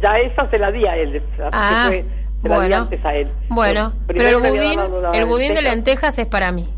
[0.00, 1.12] ya- esa se la di a él.
[1.12, 2.04] que Ah, fue-
[2.42, 2.76] se la di bueno.
[2.76, 3.28] antes a él.
[3.48, 4.80] Bueno, pero primero el budín,
[5.14, 5.74] el budín de lenteja.
[6.06, 6.68] lentejas es para mí.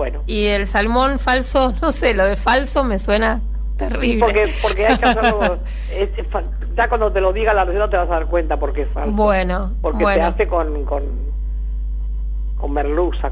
[0.00, 3.42] Bueno, Y el salmón falso, no sé, lo de falso me suena
[3.76, 4.20] terrible.
[4.24, 5.58] porque, porque hay que hacerlo.
[5.92, 6.42] es- es fa-
[6.74, 9.12] ya cuando te lo diga la receta te vas a dar cuenta porque es falso.
[9.14, 10.22] Bueno, Porque bueno.
[10.22, 11.02] se hace con, con,
[12.58, 13.30] con merluza.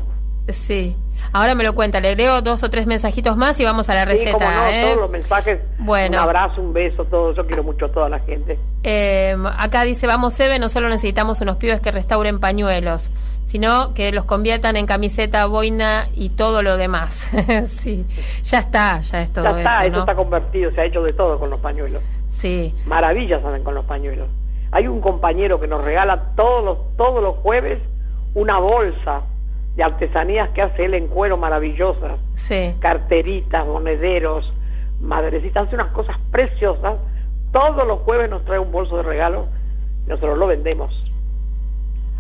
[0.49, 0.95] Sí.
[1.33, 4.03] Ahora me lo cuenta, le agrego dos o tres mensajitos más y vamos a la
[4.03, 4.33] Sí, receta.
[4.33, 4.83] como no, ¿eh?
[4.87, 5.61] todos los mensajes.
[5.79, 6.17] Bueno.
[6.17, 7.35] Un abrazo, un beso, todo.
[7.35, 8.59] Yo quiero mucho a toda la gente.
[8.83, 13.11] Eh, acá dice, vamos Eve, no solo necesitamos unos pibes que restauren pañuelos,
[13.47, 17.31] sino que los conviertan en camiseta, boina y todo lo demás.
[17.67, 18.07] sí,
[18.43, 20.01] ya está, ya es todo ya está, eso, eso ¿no?
[20.01, 22.03] está convertido, se ha hecho de todo con los pañuelos.
[22.31, 24.29] Sí, Maravillas hacen con los pañuelos.
[24.71, 27.81] Hay un compañero que nos regala todos los, todos los jueves
[28.35, 29.23] una bolsa
[29.79, 32.75] de artesanías que hace él en cuero maravillosas, sí.
[32.81, 34.53] carteritas, monederos,
[35.01, 36.95] madrecitas, hace unas cosas preciosas.
[37.53, 39.47] Todos los jueves nos trae un bolso de regalo
[40.05, 40.93] y nosotros lo vendemos.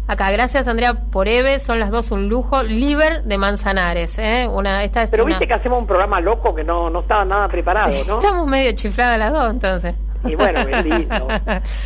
[0.07, 2.63] Acá, gracias Andrea por Eve, son las dos un lujo.
[2.63, 4.49] Liber de Manzanares, ¿eh?
[4.51, 7.25] Una, esta es Pero una- viste que hacemos un programa loco que no, no estaba
[7.25, 8.15] nada preparado, ¿no?
[8.19, 9.95] Estamos medio chifladas las dos, entonces.
[10.25, 11.29] Y bueno, es lindo.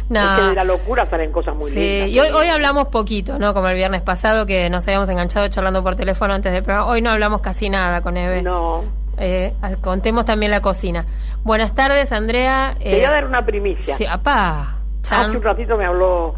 [0.09, 0.21] no.
[0.35, 2.09] Es que de la locura salen cosas muy Sí, lindas.
[2.11, 3.53] y hoy, hoy hablamos poquito, ¿no?
[3.55, 6.87] Como el viernes pasado que nos habíamos enganchado charlando por teléfono antes del programa.
[6.91, 8.43] Hoy no hablamos casi nada con Eve.
[8.43, 8.85] No.
[9.19, 9.53] Eh,
[9.83, 11.05] contemos también la cocina.
[11.45, 12.75] Buenas tardes, Andrea.
[12.79, 13.95] Te Eh, voy a dar una primicia.
[13.97, 14.79] Sí, apá.
[15.03, 15.27] Chan.
[15.29, 16.35] Hace un ratito me habló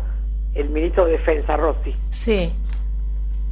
[0.54, 2.52] el ministro de Defensa, Rossi, Sí,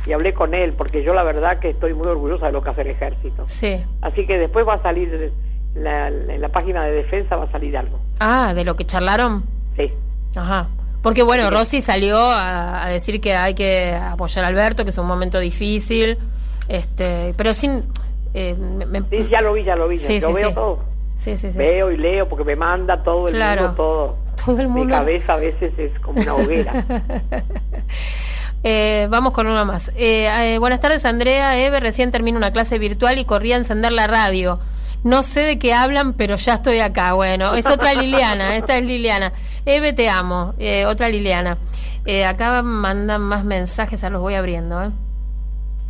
[0.07, 2.71] y hablé con él porque yo la verdad que estoy muy orgullosa de lo que
[2.71, 3.45] hace el ejército.
[3.47, 3.85] sí.
[4.01, 5.33] Así que después va a salir,
[5.75, 7.99] la, en la página de defensa va a salir algo.
[8.21, 9.45] Ah, de lo que charlaron.
[9.77, 9.91] Sí.
[10.37, 10.69] Ajá.
[11.03, 14.99] Porque bueno, Rossi salió a, a decir que hay que apoyar a Alberto, que es
[14.99, 16.17] un momento difícil,
[16.69, 17.85] este, pero sin...
[18.35, 19.99] eh, me- Sí, ya lo vi, ya lo vi.
[19.99, 20.55] Sí, sí, veo sí.
[20.55, 20.79] todo.
[21.17, 21.59] sí, sí, sí.
[21.59, 23.63] Veo y leo porque me manda todo el Claro.
[23.63, 24.17] mundo, todo.
[24.45, 24.95] Todo el Mi mundo.
[24.95, 26.85] cabeza a veces es como una hoguera.
[28.65, 29.91] Eh, vamos con uno más.
[29.97, 31.59] Eh, eh, buenas tardes, Andrea.
[31.59, 34.61] Eve, recién termino una clase virtual y corrí a encender la radio.
[35.05, 37.13] No sé de qué hablan, pero ya estoy acá.
[37.15, 39.33] Bueno, es otra Liliana, esta es Liliana.
[39.67, 40.55] Eve, te amo.
[40.59, 41.59] Eh, otra Liliana.
[42.05, 44.83] Eh, acá mandan más mensajes, ahora los voy abriendo.
[44.83, 44.91] ¿eh?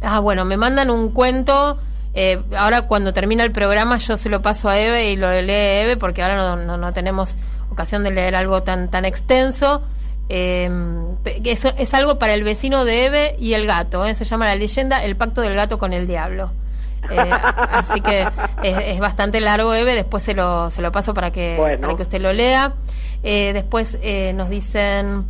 [0.02, 1.78] Ah, bueno, me mandan un cuento.
[2.14, 5.52] eh, ahora cuando termina el programa yo se lo paso a Eve y lo lee
[5.52, 7.36] Eve porque ahora no, no, tenemos
[7.70, 9.82] ocasión de leer algo tan, tan extenso.
[10.28, 10.70] Eh,
[11.44, 14.04] eso es algo para el vecino de Eve y el gato.
[14.06, 14.14] ¿eh?
[14.14, 16.50] Se llama la leyenda El pacto del gato con el diablo.
[17.10, 17.30] Eh,
[17.70, 18.26] así que
[18.62, 19.94] es, es bastante largo, Eve.
[19.94, 21.80] Después se lo, se lo paso para que, Bueno.
[21.82, 22.72] para que usted lo lea.
[23.22, 25.24] Eh, después eh, nos dicen: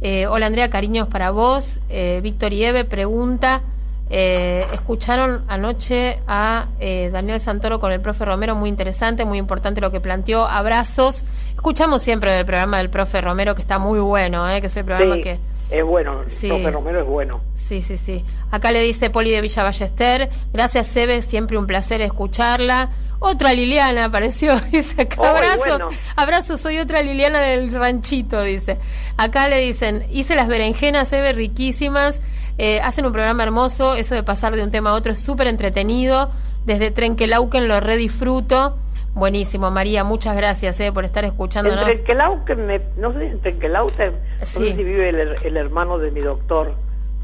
[0.00, 1.78] eh, Hola Andrea, cariños para vos.
[1.88, 3.62] Eh, Víctor y Eve pregunta.
[4.08, 9.80] eh, escucharon anoche a eh, Daniel Santoro con el profe Romero, muy interesante, muy importante
[9.80, 10.46] lo que planteó.
[10.46, 11.24] Abrazos.
[11.56, 14.84] Escuchamos siempre el programa del profe Romero, que está muy bueno, eh, que es el
[14.84, 15.22] programa Sí.
[15.22, 15.38] que,
[15.70, 16.48] Es bueno, Sí.
[16.48, 17.40] José Romero es bueno.
[17.54, 18.24] Sí, sí, sí.
[18.50, 20.30] Acá le dice Poli de Villa Ballester.
[20.52, 22.90] Gracias, Sebe, siempre un placer escucharla.
[23.18, 25.28] Otra Liliana apareció, dice acá.
[25.30, 25.88] Abrazos, bueno.
[26.16, 28.78] abrazos, soy otra Liliana del ranchito, dice.
[29.16, 32.20] Acá le dicen, hice las berenjenas, Sebe, riquísimas.
[32.58, 35.46] Eh, hacen un programa hermoso, eso de pasar de un tema a otro es súper
[35.48, 36.30] entretenido.
[36.64, 38.76] Desde Trenquelauquen lo redisfruto.
[39.14, 41.86] Buenísimo, María, muchas gracias eh, por estar escuchándonos.
[41.88, 44.58] En Trenquelauquen, me- no sé si en Trenquelauquen, no Sí.
[44.70, 46.74] sé si vive el, el hermano de mi doctor,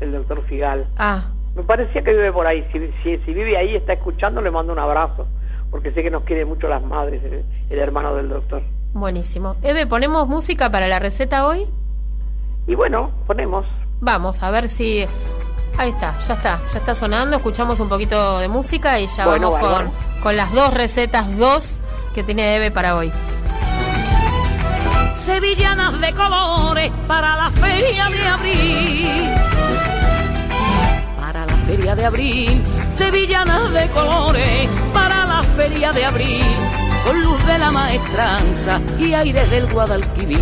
[0.01, 0.87] el doctor Figal.
[0.97, 2.67] Ah, Me parecía que vive por ahí.
[2.73, 5.27] Si, si, si vive ahí está escuchando, le mando un abrazo.
[5.71, 8.63] Porque sé que nos quiere mucho las madres, el, el hermano del doctor.
[8.93, 9.57] buenísimo.
[9.63, 11.67] Eve, ¿ponemos música para la receta hoy?
[12.67, 13.67] Y bueno, ponemos.
[14.01, 15.07] Vamos a ver si.
[15.79, 17.37] Ahí está, ya está, ya está sonando.
[17.37, 19.91] Escuchamos un poquito de música y ya Bueno, vamos con,
[20.23, 21.79] con las dos recetas, dos
[22.15, 23.11] que tiene Eve para hoy.
[25.15, 29.09] Sevillanas de colores para la feria de abril.
[31.21, 36.45] Para la feria de abril, sevillanas de colores para la feria de abril,
[37.07, 40.39] con luz de la maestranza y aires del Guadalquivir.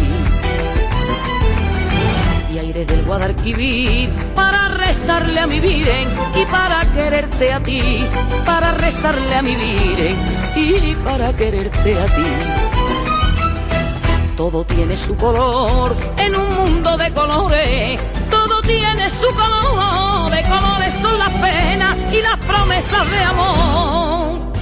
[2.52, 8.04] Y aires del Guadalquivir para rezarle a mi Viren y para quererte a ti,
[8.44, 10.16] para rezarle a mi Viren
[10.56, 12.59] y para quererte a ti
[14.40, 18.00] todo tiene su color en un mundo de colores.
[18.30, 24.52] Todo tiene su color, de colores son las penas y las promesas de amor.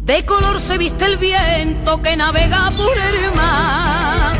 [0.00, 4.32] De color se viste el viento que navega por el mar.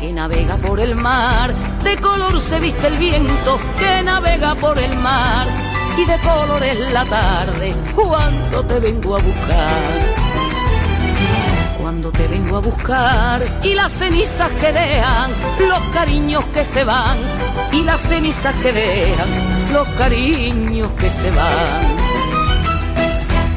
[0.00, 1.54] Que navega por el mar.
[1.84, 5.46] De color se viste el viento que navega por el mar.
[5.96, 10.23] Y de color es la tarde cuando te vengo a buscar
[11.94, 15.30] cuando te vengo a buscar y las cenizas que dejan
[15.60, 17.16] los cariños que se van
[17.70, 19.28] y las cenizas que dejan
[19.72, 21.96] los cariños que se van.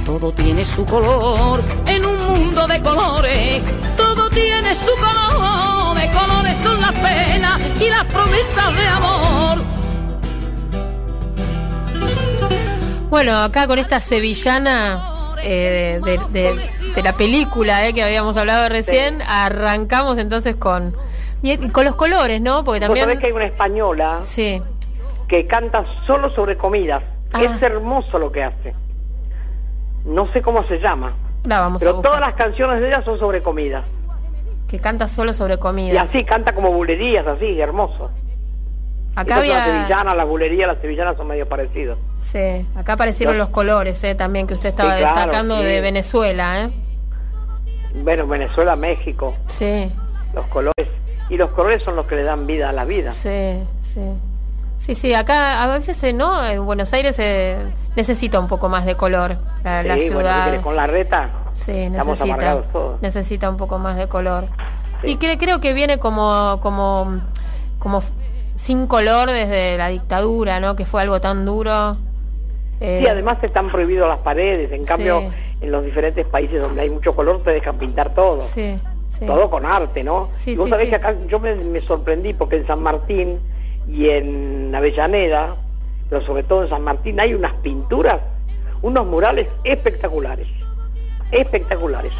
[0.05, 3.63] Todo tiene su color en un mundo de colores.
[3.97, 5.97] Todo tiene su color.
[5.97, 9.57] De colores son las penas y las promesas de amor.
[13.09, 18.69] Bueno, acá con esta sevillana eh, de, de- de la película eh, que habíamos hablado
[18.69, 20.95] recién, arrancamos entonces con.
[21.43, 22.63] Y, con los colores, ¿no?
[22.63, 23.05] Porque Vos también.
[23.05, 24.61] sabés que hay una española Sí.
[25.27, 27.03] que canta solo sobre comidas.
[27.33, 27.43] Ah.
[27.43, 28.73] Es hermoso lo que hace.
[30.05, 31.11] No sé cómo se llama.
[31.43, 33.83] La vamos a Pero todas las canciones de ella son sobre comidas.
[34.67, 35.93] Que canta solo sobre comida.
[35.93, 38.09] Y así canta como bulerías, así, hermoso.
[39.19, 39.65] Acá La había.
[39.65, 41.97] sevillana, la bulería, las sevillanas son medio parecidos.
[42.21, 45.63] Sí, acá aparecieron los colores eh, también que usted estaba Sí, claro, destacando sí.
[45.65, 46.69] de Venezuela, ¿eh?
[48.03, 49.91] Bueno, Venezuela, México, Sí,
[50.33, 50.87] los colores.
[51.29, 53.09] Y los colores son los que le dan vida a la vida.
[53.09, 54.01] sí, sí.
[54.77, 57.19] Sí, sí, acá a veces eh, no, en Buenos Aires
[57.95, 60.43] necesita un poco más de color la, la Sí, bueno, ciudad.
[60.43, 60.63] ¿qué querés?
[60.63, 63.01] con la reta Sí, necesita, todos.
[63.01, 64.45] necesita un poco más de color.
[65.01, 65.07] Sí.
[65.13, 67.21] Y cre- creo que viene como, como,
[67.79, 68.01] como
[68.57, 70.75] sin color desde la dictadura, ¿no?
[70.75, 71.95] Que fue algo tan duro.
[72.81, 74.71] Eh, Sí, además están prohibidos las paredes.
[74.71, 75.27] En cambio, Sí.
[75.61, 78.39] en los diferentes países donde hay mucho color te dejan pintar todo.
[78.39, 78.79] Sí,
[79.17, 79.25] sí.
[79.25, 80.29] Todo con arte, ¿no?
[80.31, 80.89] Sí, y vos sí, sabés sí.
[80.89, 83.39] que acá yo me, me sorprendí porque en San Martín
[83.87, 85.55] y en Avellaneda,
[86.09, 88.19] pero sobre todo en San Martín, hay unas pinturas,
[88.81, 90.47] unos murales espectaculares.
[91.31, 92.11] Espectaculares.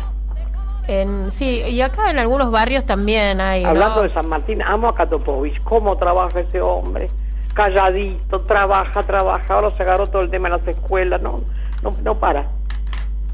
[0.88, 3.64] En, sí, y acá en algunos barrios también hay.
[3.64, 3.70] ¿no?
[3.70, 5.62] Hablando de San Martín, amo a Katopovich.
[5.64, 7.10] ¿Cómo trabaja ese hombre?
[7.54, 9.54] Calladito, trabaja, trabaja.
[9.54, 11.22] Ahora se agarró todo el tema en las escuelas.
[11.22, 11.42] No,
[11.84, 12.48] no, no para.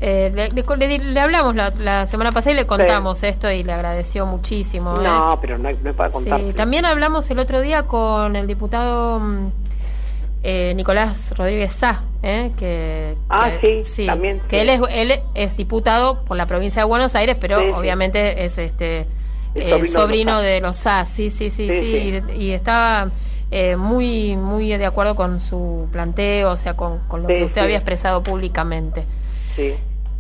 [0.06, 4.96] Eh, le, hablamos la, la semana pasada y le contamos esto y le agradeció muchísimo.
[5.00, 5.04] ¿eh?
[5.04, 6.42] No, pero no, no es para contar.
[6.42, 9.52] Sí, también hablamos el otro día con el diputado mm,
[10.44, 12.52] eh, Nicolás Rodríguez Sá, ¿eh?
[12.58, 14.62] que, Ah, que- sí, también, que sí.
[14.62, 17.72] él es él es diputado por la provincia de Buenos Aires, pero Sí, sí.
[17.72, 19.08] obviamente es este
[19.56, 20.42] Es eh, sobrino de sobrino los Sá.
[20.42, 23.12] de los Sá, sí, sí, sí, Sí, sí, Y, y estaba
[23.52, 27.44] eh, muy muy de acuerdo con su planteo, o sea, con, con lo Sí, que
[27.46, 27.66] usted sí.
[27.66, 29.06] había expresado públicamente.
[29.56, 29.76] Sí.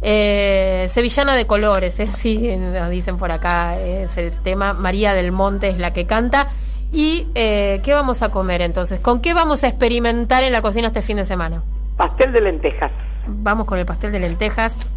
[0.05, 4.73] Eh, Sevillana de colores, eh, sí, nos dicen por acá, es el tema.
[4.73, 6.49] María del Monte es la que canta.
[6.93, 8.99] ¿Y eh, qué vamos a comer entonces?
[8.99, 11.63] ¿Con qué vamos a experimentar en la cocina este fin de semana?
[11.97, 12.91] Pastel de lentejas.
[13.25, 14.95] Vamos con el pastel de lentejas.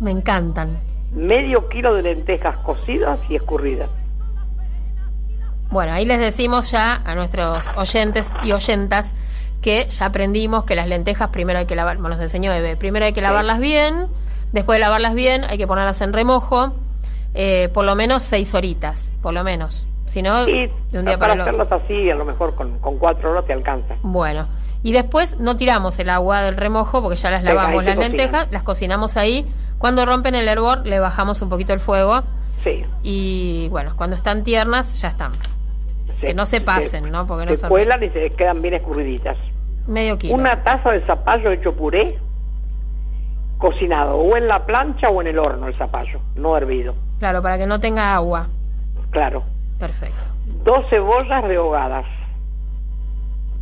[0.00, 0.76] Me encantan.
[1.12, 3.88] Medio kilo de lentejas cocidas y escurridas.
[5.70, 9.14] Bueno, ahí les decimos ya a nuestros oyentes y oyentas
[9.62, 13.06] que ya aprendimos que las lentejas primero hay que lavar, bueno, nos enseñó Eve, primero
[13.06, 14.08] hay que lavarlas bien,
[14.52, 16.74] después de lavarlas bien hay que ponerlas en remojo,
[17.34, 19.86] eh, por lo menos seis horitas, por lo menos.
[20.06, 21.42] Si no, de un día para para otro.
[21.62, 23.94] hacerlas así, a lo mejor con, con cuatro horas te alcanza.
[24.02, 24.46] Bueno,
[24.82, 28.30] y después no tiramos el agua del remojo porque ya las lavamos se las lentejas,
[28.32, 28.52] cocinan.
[28.52, 29.46] las cocinamos ahí.
[29.78, 32.22] Cuando rompen el hervor le bajamos un poquito el fuego
[32.62, 32.84] Sí.
[33.02, 35.32] y bueno, cuando están tiernas ya están.
[36.20, 36.26] sí.
[36.26, 37.26] Que no se pasen, ¿no?
[37.26, 39.36] Porque no se son- cuelan y se quedan bien escurriditas.
[39.86, 40.34] Medio kilo.
[40.34, 42.18] Una taza de zapallo hecho puré,
[43.58, 46.94] cocinado o en la plancha o en el horno el zapallo, no hervido.
[47.18, 48.48] Claro, para que no tenga agua.
[49.10, 49.42] Claro.
[49.84, 50.16] Perfecto.
[50.64, 52.06] Dos cebollas rehogadas,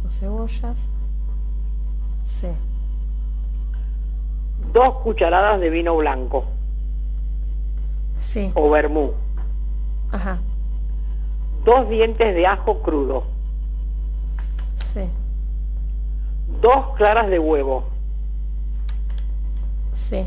[0.05, 0.89] Dos cebollas.
[2.23, 2.47] Sí.
[4.73, 6.45] dos cucharadas de vino blanco
[8.19, 8.53] Sí.
[8.55, 9.15] o vermú,
[10.13, 10.39] Ajá.
[11.65, 13.25] dos dientes de ajo crudo,
[14.75, 15.01] Sí.
[16.61, 17.83] dos claras de huevo,
[19.93, 20.25] Sí.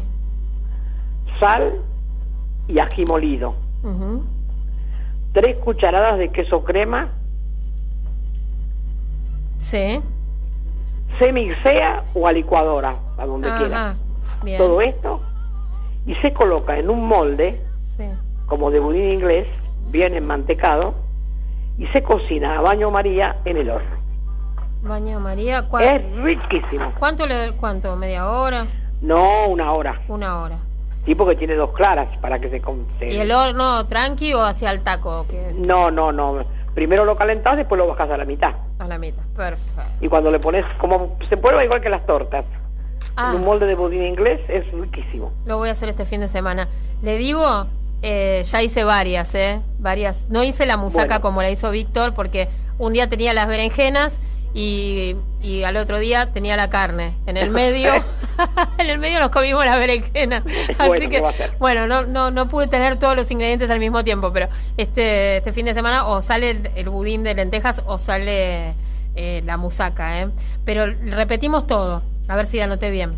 [1.39, 1.81] sal
[2.67, 4.23] y ají molido, Ujú.
[5.35, 7.09] Tres cucharadas de queso crema,
[9.57, 10.01] Sí.
[11.19, 13.95] se mixea o a licuadora, a donde quiera.
[14.43, 14.57] Bien.
[14.57, 15.21] Todo esto
[16.05, 17.61] y se coloca en un molde
[17.97, 18.05] Sí.
[18.45, 19.45] como de budín inglés,
[19.91, 20.93] bien enmantecado,
[21.77, 23.95] y se cocina a baño María en el horno.
[24.83, 25.67] Baño María.
[25.67, 26.93] ¿cuá- Es riquísimo.
[26.97, 27.93] ¿Cuánto le cuánto?
[27.97, 28.67] ¿Media hora?
[29.01, 29.99] No una hora.
[30.07, 30.59] Una hora.
[31.05, 32.61] Tipo que tiene dos claras para que se...
[32.99, 35.25] se- ¿Y el horno tranqui o hacia el taco?
[35.29, 36.43] Que No, no, no.
[36.73, 38.53] Primero lo calentás, después lo bajas a la mitad.
[38.79, 39.23] a la mitad.
[39.35, 39.81] Perfecto.
[40.01, 42.43] Y cuando le pones, como se prueba igual que las tortas,
[43.17, 45.31] Ah, en un molde de budín inglés, es riquísimo.
[45.45, 46.67] lo voy a hacer este fin de semana.
[47.01, 47.67] Le digo,
[48.01, 49.61] eh, ya hice varias, ¿eh?
[49.79, 50.25] Varias.
[50.29, 51.21] No hice la musaca Bueno.
[51.21, 54.19] como la hizo Víctor porque un día tenía las berenjenas
[54.55, 57.13] y, y al otro día tenía la carne.
[57.27, 57.93] En el medio,
[58.79, 60.43] en el medio nos comimos las berenjenas.
[60.79, 64.31] Así Bueno, que, bueno, no, no, no pude tener todos los ingredientes al mismo tiempo,
[64.31, 64.47] pero
[64.77, 68.73] este, este fin de semana o sale el, el budín de lentejas o sale
[69.15, 70.29] eh, la musaca, ¿eh?
[70.63, 73.13] Pero repetimos todo, a ver si anoté bien.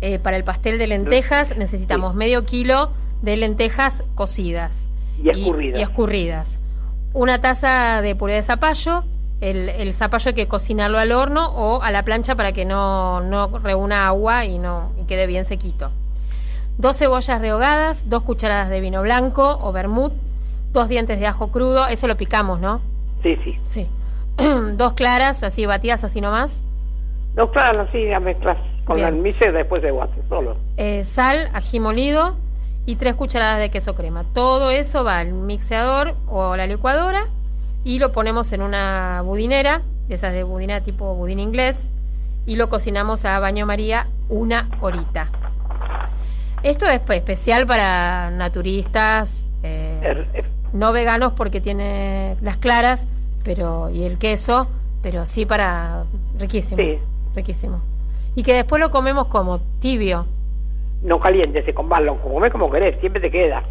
[0.00, 2.90] Eh, para el pastel de lentejas necesitamos medio kilo
[3.22, 4.88] de lentejas cocidas
[5.22, 5.78] Y escurridas.
[5.78, 6.58] y escurridas.
[7.12, 9.04] Una taza de puré de zapallo.
[9.42, 13.20] El, el zapallo hay que cocinarlo al horno o a la plancha para que no,
[13.22, 15.90] no reúna agua y, no, y quede bien sequito.
[16.78, 20.12] Dos cebollas rehogadas, dos cucharadas de vino blanco o vermut,
[20.72, 22.80] dos dientes de ajo crudo, eso lo picamos, ¿no?
[23.24, 23.58] Sí, sí.
[23.66, 23.88] Sí.
[24.76, 26.62] dos claras, así batidas, así nomás.
[27.34, 29.22] No, claro, así las mezclas con Bien.
[29.22, 30.56] la y después de guate, solo.
[30.76, 32.36] eh, sal, ají molido
[32.86, 34.24] y tres cucharadas de queso crema.
[34.34, 37.26] Todo eso va al mixeador o a la licuadora
[37.84, 41.88] y lo ponemos en una budinera, de esas de budina tipo budín inglés,
[42.46, 45.30] y lo cocinamos a baño María una horita.
[46.62, 50.24] Esto es pues, especial para naturistas, eh,
[50.72, 53.06] no veganos porque tiene las claras,
[53.44, 54.68] pero y el queso,
[55.02, 56.04] pero sí para
[56.38, 56.98] riquísimo, Sí.
[57.34, 57.80] riquísimo.
[58.36, 60.26] Y que después lo comemos como tibio.
[61.02, 63.64] no caliente, se combate, lo comes como querés, siempre te queda.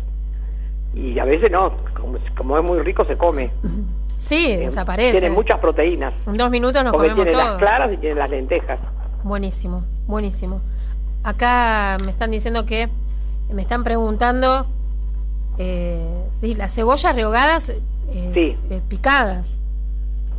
[0.94, 3.50] Y a veces no, como, como es muy rico se come.
[4.22, 5.20] Sí, desaparece.
[5.20, 6.14] Tiene muchas proteínas.
[6.28, 7.58] En dos minutos nos porque comemos tiene las todo.
[7.58, 8.80] claras y tiene las lentejas.
[9.24, 10.62] Buenísimo, buenísimo.
[11.24, 12.88] Acá me están diciendo que,
[13.52, 14.66] me están preguntando,
[15.58, 16.06] eh,
[16.40, 18.58] sí, las cebollas rehogadas eh, Sí.
[18.70, 19.58] eh, picadas.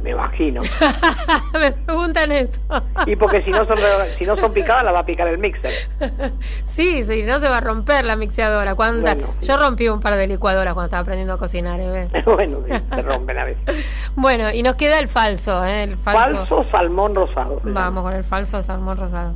[0.03, 0.63] Me imagino.
[1.53, 2.61] me preguntan eso.
[3.07, 3.77] Y porque si no son
[4.19, 5.73] si no son picadas, las va a picar el mixer.
[6.65, 8.75] sí, sí, no se va a romper la mixeadora.
[8.75, 9.47] ¿Cuánta- Bueno, sí.
[9.47, 11.79] Yo rompí un par de licuadoras cuando estaba aprendiendo a cocinar.
[11.79, 12.09] ¿eh?
[12.27, 13.87] bueno, sí, se rompen a veces.
[14.17, 15.85] Bueno, y nos queda el falso, ¿eh?
[15.85, 16.47] El falso.
[16.47, 17.61] Falso salmón rosado.
[17.63, 19.35] Vamos con el falso salmón rosado.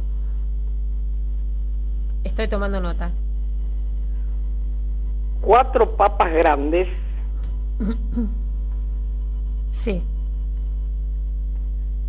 [2.24, 3.12] Estoy tomando nota.
[5.42, 6.88] Cuatro papas grandes,
[9.70, 10.02] Sí,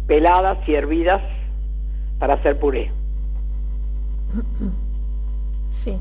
[0.08, 1.22] peladas y hervidas
[2.20, 2.92] para hacer puré.
[5.70, 5.98] sí,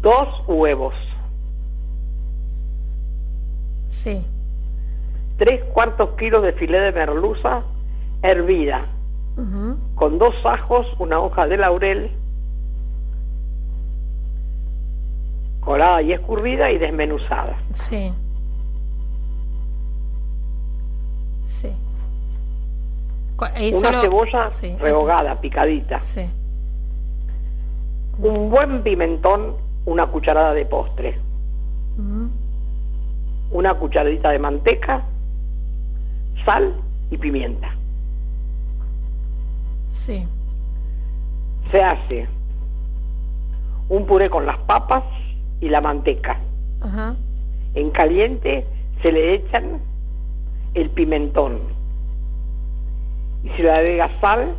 [0.00, 0.94] Dos huevos,
[3.86, 4.22] sí.
[5.38, 7.62] tres cuartos kilos de filé de merluza
[8.22, 8.86] hervida,
[9.94, 12.10] con dos ajos, una hoja de laurel,
[15.60, 17.56] colada y escurrida y desmenuzada.
[17.72, 18.12] Sí.
[21.46, 21.70] Sí.
[23.60, 26.00] Y Una cebolla sí, eso- rehogada, picadita.
[26.00, 26.24] Sí.
[28.18, 31.18] Un buen pimentón, una cucharada de postre.
[33.50, 35.02] Una cucharadita de manteca,
[36.44, 36.74] sal
[37.10, 37.68] y pimienta.
[39.88, 40.26] Sí.
[41.70, 42.28] Se hace
[43.88, 45.04] un puré con las papas
[45.60, 46.38] y la manteca.
[46.80, 47.14] Ajá.
[47.74, 48.66] En caliente
[49.02, 49.80] se le echan
[50.74, 51.60] el pimentón
[53.44, 54.54] y se le agrega sal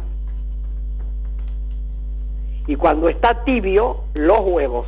[2.68, 4.88] y cuando está tibio los huevos.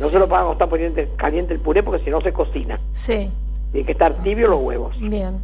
[0.00, 2.80] No se lo pueden estar poniendo caliente el puré porque si no se cocina.
[2.92, 3.30] Sí,
[3.72, 4.98] Tiene que estar tibio los huevos.
[5.00, 5.38] bien.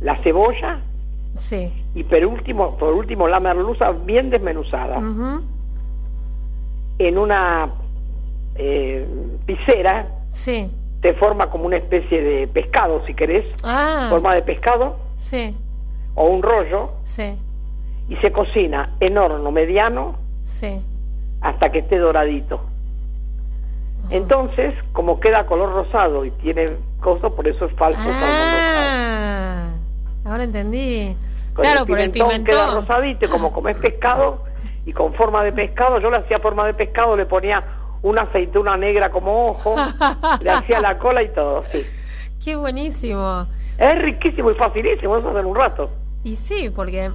[0.00, 0.80] La cebolla
[1.34, 1.70] Sí.
[1.94, 5.42] y por último, por último la merluza bien desmenuzada Ujú.
[6.98, 7.68] en una
[8.56, 9.06] eh,
[9.46, 10.70] piscera Sí.
[11.00, 14.96] Te forma como una especie de pescado si querés, Ah, forma de pescado.
[15.16, 15.56] Sí,
[16.14, 16.92] o un rollo.
[17.04, 17.36] Sí,
[18.08, 20.80] y se cocina en horno mediano sí.
[21.40, 22.60] hasta que esté doradito.
[24.10, 26.70] Entonces, como queda color rosado y tiene
[27.00, 28.80] cosas, por eso es falso salmón rosado.
[28.82, 29.68] Ah,
[30.24, 31.16] ahora entendí.
[31.54, 34.44] Con claro, el por el pimentón queda rosadito y como comes pescado
[34.86, 37.62] y con forma de pescado, yo le hacía forma de pescado, le ponía
[38.02, 39.76] una aceituna negra como ojo,
[40.40, 41.84] le hacía la cola y todo, sí.
[42.42, 43.46] Qué buenísimo.
[43.78, 45.90] Es riquísimo y facilísimo, eso hace en un rato.
[46.24, 47.10] Y sí, porque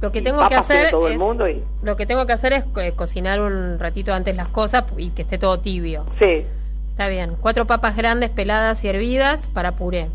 [0.00, 2.52] lo que tengo que hacer todo el es mundo y lo que tengo que hacer
[2.52, 6.04] es eh, cocinar un ratito antes las cosas y que esté todo tibio.
[6.18, 6.44] sí,
[6.94, 7.34] Está bien.
[7.40, 10.06] Cuatro papas grandes peladas y hervidas para puré.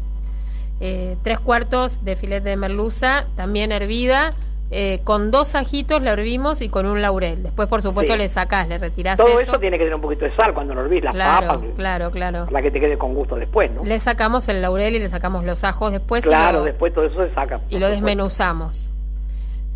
[0.79, 4.33] Eh, tres cuartos de filete de merluza, también hervida.
[4.71, 7.41] Eh, con dos ajitos la hervimos y con un laurel.
[7.43, 8.19] Después, por supuesto, Sí.
[8.19, 9.39] le sacás, le retirás todo eso.
[9.39, 12.11] eso tiene que tener un poquito de sal cuando lo hervís, las claro, papas, claro,
[12.11, 12.45] claro.
[12.45, 13.83] para que te quede con gusto después, ¿no?
[13.83, 17.05] Le sacamos el laurel y le sacamos los ajos después y Claro, lo- después todo
[17.05, 17.55] eso se saca.
[17.69, 17.89] y lo supuesto.
[17.89, 18.89] desmenuzamos.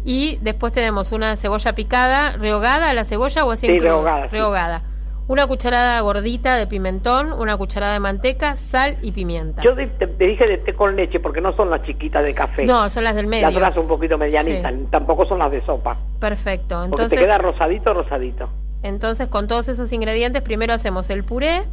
[0.05, 3.93] Y después tenemos una cebolla picada, rehogada a la cebolla o así en Sí, crudo?
[3.93, 4.29] rehogada, sí.
[4.31, 4.81] Rehogada.
[5.28, 9.61] Una cucharada gordita de pimentón, una cucharada de manteca, sal y pimienta.
[9.61, 12.65] Yo te, te- dije de té con leche porque no son las chiquitas de café.
[12.65, 13.47] No, son las del medio.
[13.47, 15.97] Las otras son un poquito medianitas, tampoco son las de sopa.
[16.19, 16.76] Perfecto.
[16.76, 18.49] Porque Entonces, te queda rosadito, rosadito.
[18.84, 21.63] entonces con todos esos ingredientes, primero hacemos el puré,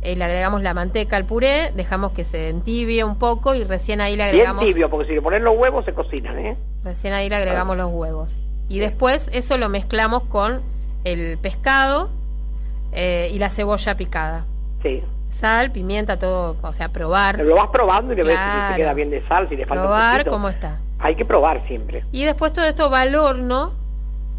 [0.00, 4.00] eh, le agregamos la manteca al puré, dejamos que se entibie un poco y recién
[4.00, 6.56] ahí le Bien agregamos tibio, porque si le ponen los huevos se cocinan, ¿eh?
[6.84, 8.40] Recién ahí le agregamos los huevos.
[8.70, 10.62] Y después eso lo mezclamos con
[11.04, 12.08] el pescado
[12.92, 14.44] eh, y la cebolla picada.
[14.82, 15.02] Sí.
[15.28, 17.38] Sal, pimienta, todo, o sea, probar.
[17.40, 19.82] Lo vas probando y le ves si te queda bien de sal, si le falta
[19.82, 20.30] un Probar poquito.
[20.30, 20.78] cómo está.
[21.00, 22.04] Hay que probar siempre.
[22.12, 23.72] Y después todo esto va al horno.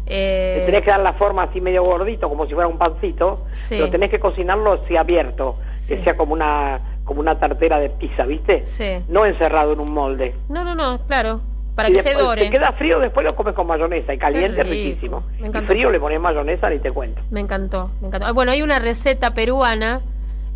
[0.06, 3.44] eh, Le tenés que dar la forma así medio gordito, como si fuera un pancito.
[3.52, 3.76] Sí.
[3.78, 5.96] Pero tenés que cocinarlo así abierto, Sí.
[5.96, 8.64] que sea como una como una tartera de pizza, ¿viste?
[8.64, 9.02] Sí.
[9.08, 10.34] No encerrado en un molde.
[10.48, 11.40] No, no, no, claro.
[11.74, 12.42] Para Y que se dore.
[12.44, 15.22] Te queda frío, después lo comes con mayonesa y caliente, riquísimo.
[15.40, 17.22] Me Y frío le pones mayonesa, ni te cuento.
[17.30, 18.26] Me encantó, me encantó.
[18.26, 20.00] Ah, Bueno, hay una receta peruana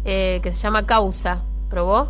[0.04, 1.42] eh, que se llama causa.
[1.70, 2.08] ¿Probó?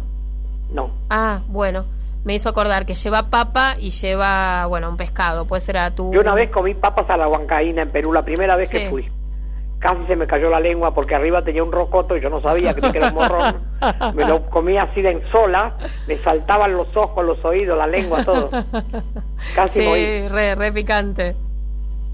[0.70, 0.90] No.
[1.11, 1.84] Ah, bueno.
[2.24, 5.44] Me hizo acordar que lleva papa y lleva, bueno, un pescado.
[5.46, 6.11] Puede ser atún.
[6.12, 8.78] Yo una vez comí papas a la huancaína en Perú, la primera vez Sí.
[8.78, 9.09] que fui.
[9.85, 12.72] Casi se me cayó la lengua porque arriba tenía un rocoto y yo no sabía
[12.72, 13.57] que era un morrón.
[14.14, 15.74] Me lo comía así de en sola,
[16.09, 18.49] me saltaban los ojos, los oídos, la lengua, todo.
[19.55, 21.37] Casi sí, re, re picante.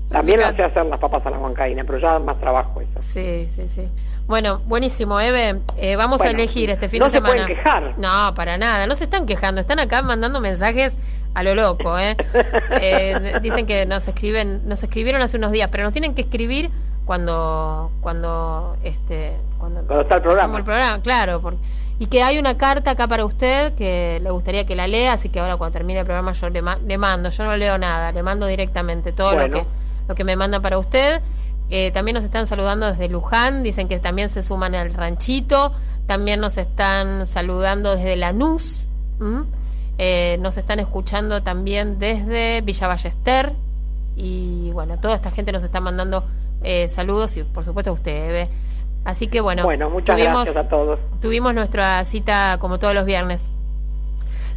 [0.09, 0.57] También Fíjate.
[0.57, 3.01] sé hacer las papas a la huancaína, pero ya más trabajo eso.
[3.03, 3.89] Sí, sí, sí.
[4.27, 5.61] Bueno, buenísimo, Eve.
[5.77, 7.45] Eh, vamos a elegir este fin no de se semana.
[7.45, 7.95] pueden quejar.
[7.99, 8.89] No, para nada.
[8.89, 9.61] No se están quejando.
[9.61, 10.97] Están acá mandando mensajes
[11.35, 12.17] a lo loco, ¿eh?
[12.83, 16.71] Eh, dicen que nos escriben, nos escribieron hace unos días, pero nos tienen que escribir
[17.11, 20.59] cuando, cuando, este, cuando, Cuando está el programa.
[20.59, 21.41] el programa, claro.
[21.41, 21.59] porque-
[21.99, 25.29] y que hay una carta acá para usted que le gustaría que la lea, así
[25.29, 27.31] que ahora cuando termine el programa yo le, ma- le mando.
[27.31, 29.49] Yo no leo nada, le mando directamente todo Bueno.
[29.49, 29.67] lo que
[30.07, 31.21] lo que me manda para usted.
[31.69, 35.73] Eh, también nos están saludando desde Luján, dicen que también se suman al ranchito,
[36.07, 38.87] también nos están saludando desde Lanús.
[39.99, 43.53] Eh, nos están escuchando también desde Villa Ballester
[44.17, 46.23] y bueno, toda esta gente nos está mandando
[46.63, 48.49] eh, saludos y por supuesto a usted, Eve.
[49.05, 50.99] Así que bueno, Bueno, muchas tuvimos, gracias a todos.
[51.21, 53.49] tuvimos nuestra cita como todos los viernes.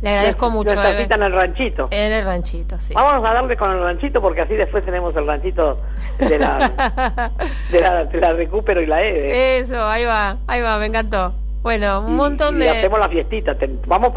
[0.01, 1.87] Le agradezco mucho, Nuestra cita en el ranchito.
[1.89, 2.93] En el ranchito, sí.
[2.93, 5.79] Vamos a darle con el ranchito porque así después tenemos el ranchito
[6.19, 7.31] de la,
[7.71, 9.59] de la, de la recupero y la EVE.
[9.59, 11.33] Eso, ahí va, ahí va, me encantó.
[11.61, 12.69] Bueno, un Y- montón y de...
[12.71, 14.11] hacemos la fiestita, te- vamos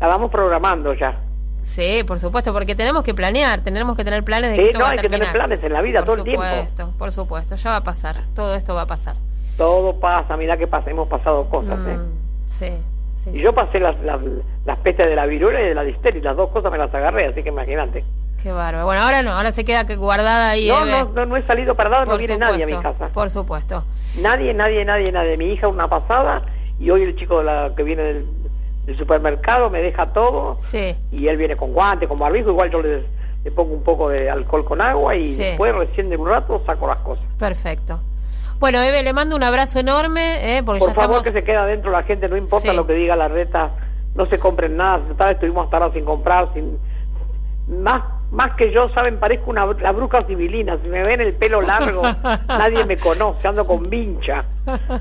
[0.00, 1.14] la vamos programando ya.
[1.62, 4.78] Sí, por supuesto, porque tenemos que planear, tenemos que tener planes de que Sí, esto
[4.78, 6.42] no, va a hay que tener planes en la vida por todo el tiempo.
[6.42, 9.16] supuesto, por supuesto, ya va a pasar, todo esto va a pasar.
[9.56, 11.78] Todo pasa, mira que pasa, hemos pasado cosas.
[11.86, 11.96] ¿eh?
[11.96, 12.70] Mm, sí,
[13.16, 13.42] sí, Y sí.
[13.42, 14.20] yo pasé las, las,
[14.64, 17.26] las pestes de la viruela y de la disteria, las dos cosas me las agarré,
[17.26, 18.04] así que imagínate.
[18.42, 18.86] Qué bárbaro.
[18.86, 20.68] Bueno, ahora no, ahora se queda que guardada ahí.
[20.68, 23.12] No, no, no, no he salido para nada, no viene nadie a mi supuesto, casa.
[23.12, 23.84] Por supuesto.
[24.18, 25.36] Nadie, nadie, nadie, nadie.
[25.36, 26.42] Mi hija una pasada
[26.78, 28.26] y hoy el chico de la, que viene del,
[28.86, 32.82] del supermercado me deja todo Sí, y él viene con guantes, con barbijo, igual yo
[32.82, 33.04] le,
[33.44, 36.86] le pongo un poco de alcohol con agua y después recién de un rato saco
[36.86, 37.24] las cosas.
[37.38, 38.00] Perfecto.
[38.58, 40.58] Bueno, Eve, le mando un abrazo enorme.
[40.58, 43.16] Eh, porque Por favor, que se quede adentro la gente, no importa lo que diga
[43.16, 43.70] la reta,
[44.14, 45.00] no se compren nada.
[45.30, 46.78] Estuvimos hasta ahora sin comprar, sin
[47.68, 50.78] más más que yo, saben, parezco una la bruja civilina.
[50.82, 52.02] Si me ven el pelo largo,
[52.48, 54.44] nadie me conoce, ando con vincha.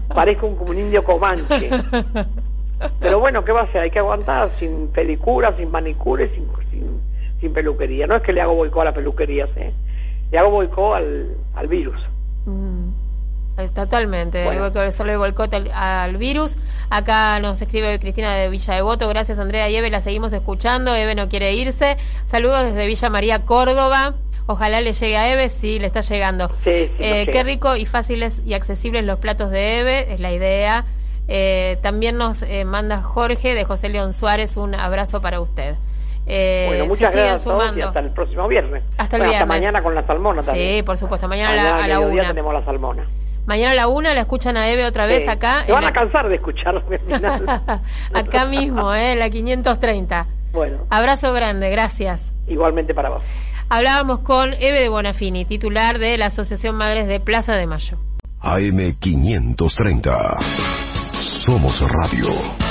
[0.08, 1.70] Parezco un, un indio comanche.
[3.00, 3.82] Pero bueno, ¿qué va a ser?
[3.82, 6.48] Hay que aguantar sin pedicura, sin manicure, sin,
[7.42, 8.08] sin, peluquería.
[8.08, 9.72] No es que le hago boicot a la peluquería, ¿sí?
[10.32, 12.00] le hago boicot al, al virus.
[12.46, 12.90] Mm.
[13.60, 14.72] Eh, totalmente, bueno.
[14.72, 16.56] que hacerle el boicot al, virus.
[16.90, 19.10] Acá nos escribe Cristina de Villa Devoto.
[19.10, 19.90] Gracias, Andrea y Eve.
[19.90, 20.96] La seguimos escuchando.
[20.96, 21.98] Eve no quiere irse.
[22.26, 24.14] Saludos desde Villa María, Córdoba.
[24.46, 26.50] Ojalá le llegue a Eve, sí, le está llegando.
[26.66, 30.86] eh, qué rico y fáciles y accesibles los platos de Eve, es la idea.
[31.32, 35.76] Eh, también nos eh, manda Jorge de José León Suárez un abrazo para usted.
[36.26, 37.46] bueno, muchas gracias
[37.76, 38.84] y hasta el próximo viernes.
[38.98, 39.42] Hasta el viernes.
[39.42, 40.78] Hasta mañana con la salmona también.
[40.78, 42.28] Sí, por supuesto, mañana, a la, una.
[42.28, 43.06] tenemos la salmona.
[43.46, 45.64] Mañana a la una la escuchan a Eve otra vez acá.
[45.66, 46.84] Se van a cansar de escucharlo
[48.14, 49.16] acá mismo, ¿eh?
[49.16, 50.28] La 530.
[50.52, 50.80] Bueno.
[50.90, 52.34] Abrazo grande, gracias.
[52.48, 53.22] Igualmente para vos.
[53.70, 57.98] Hablábamos con Eve de Bonafini, titular de la Asociación Madres de Plaza de Mayo.
[58.42, 60.89] AM 530.
[61.46, 62.69] Somos Radio.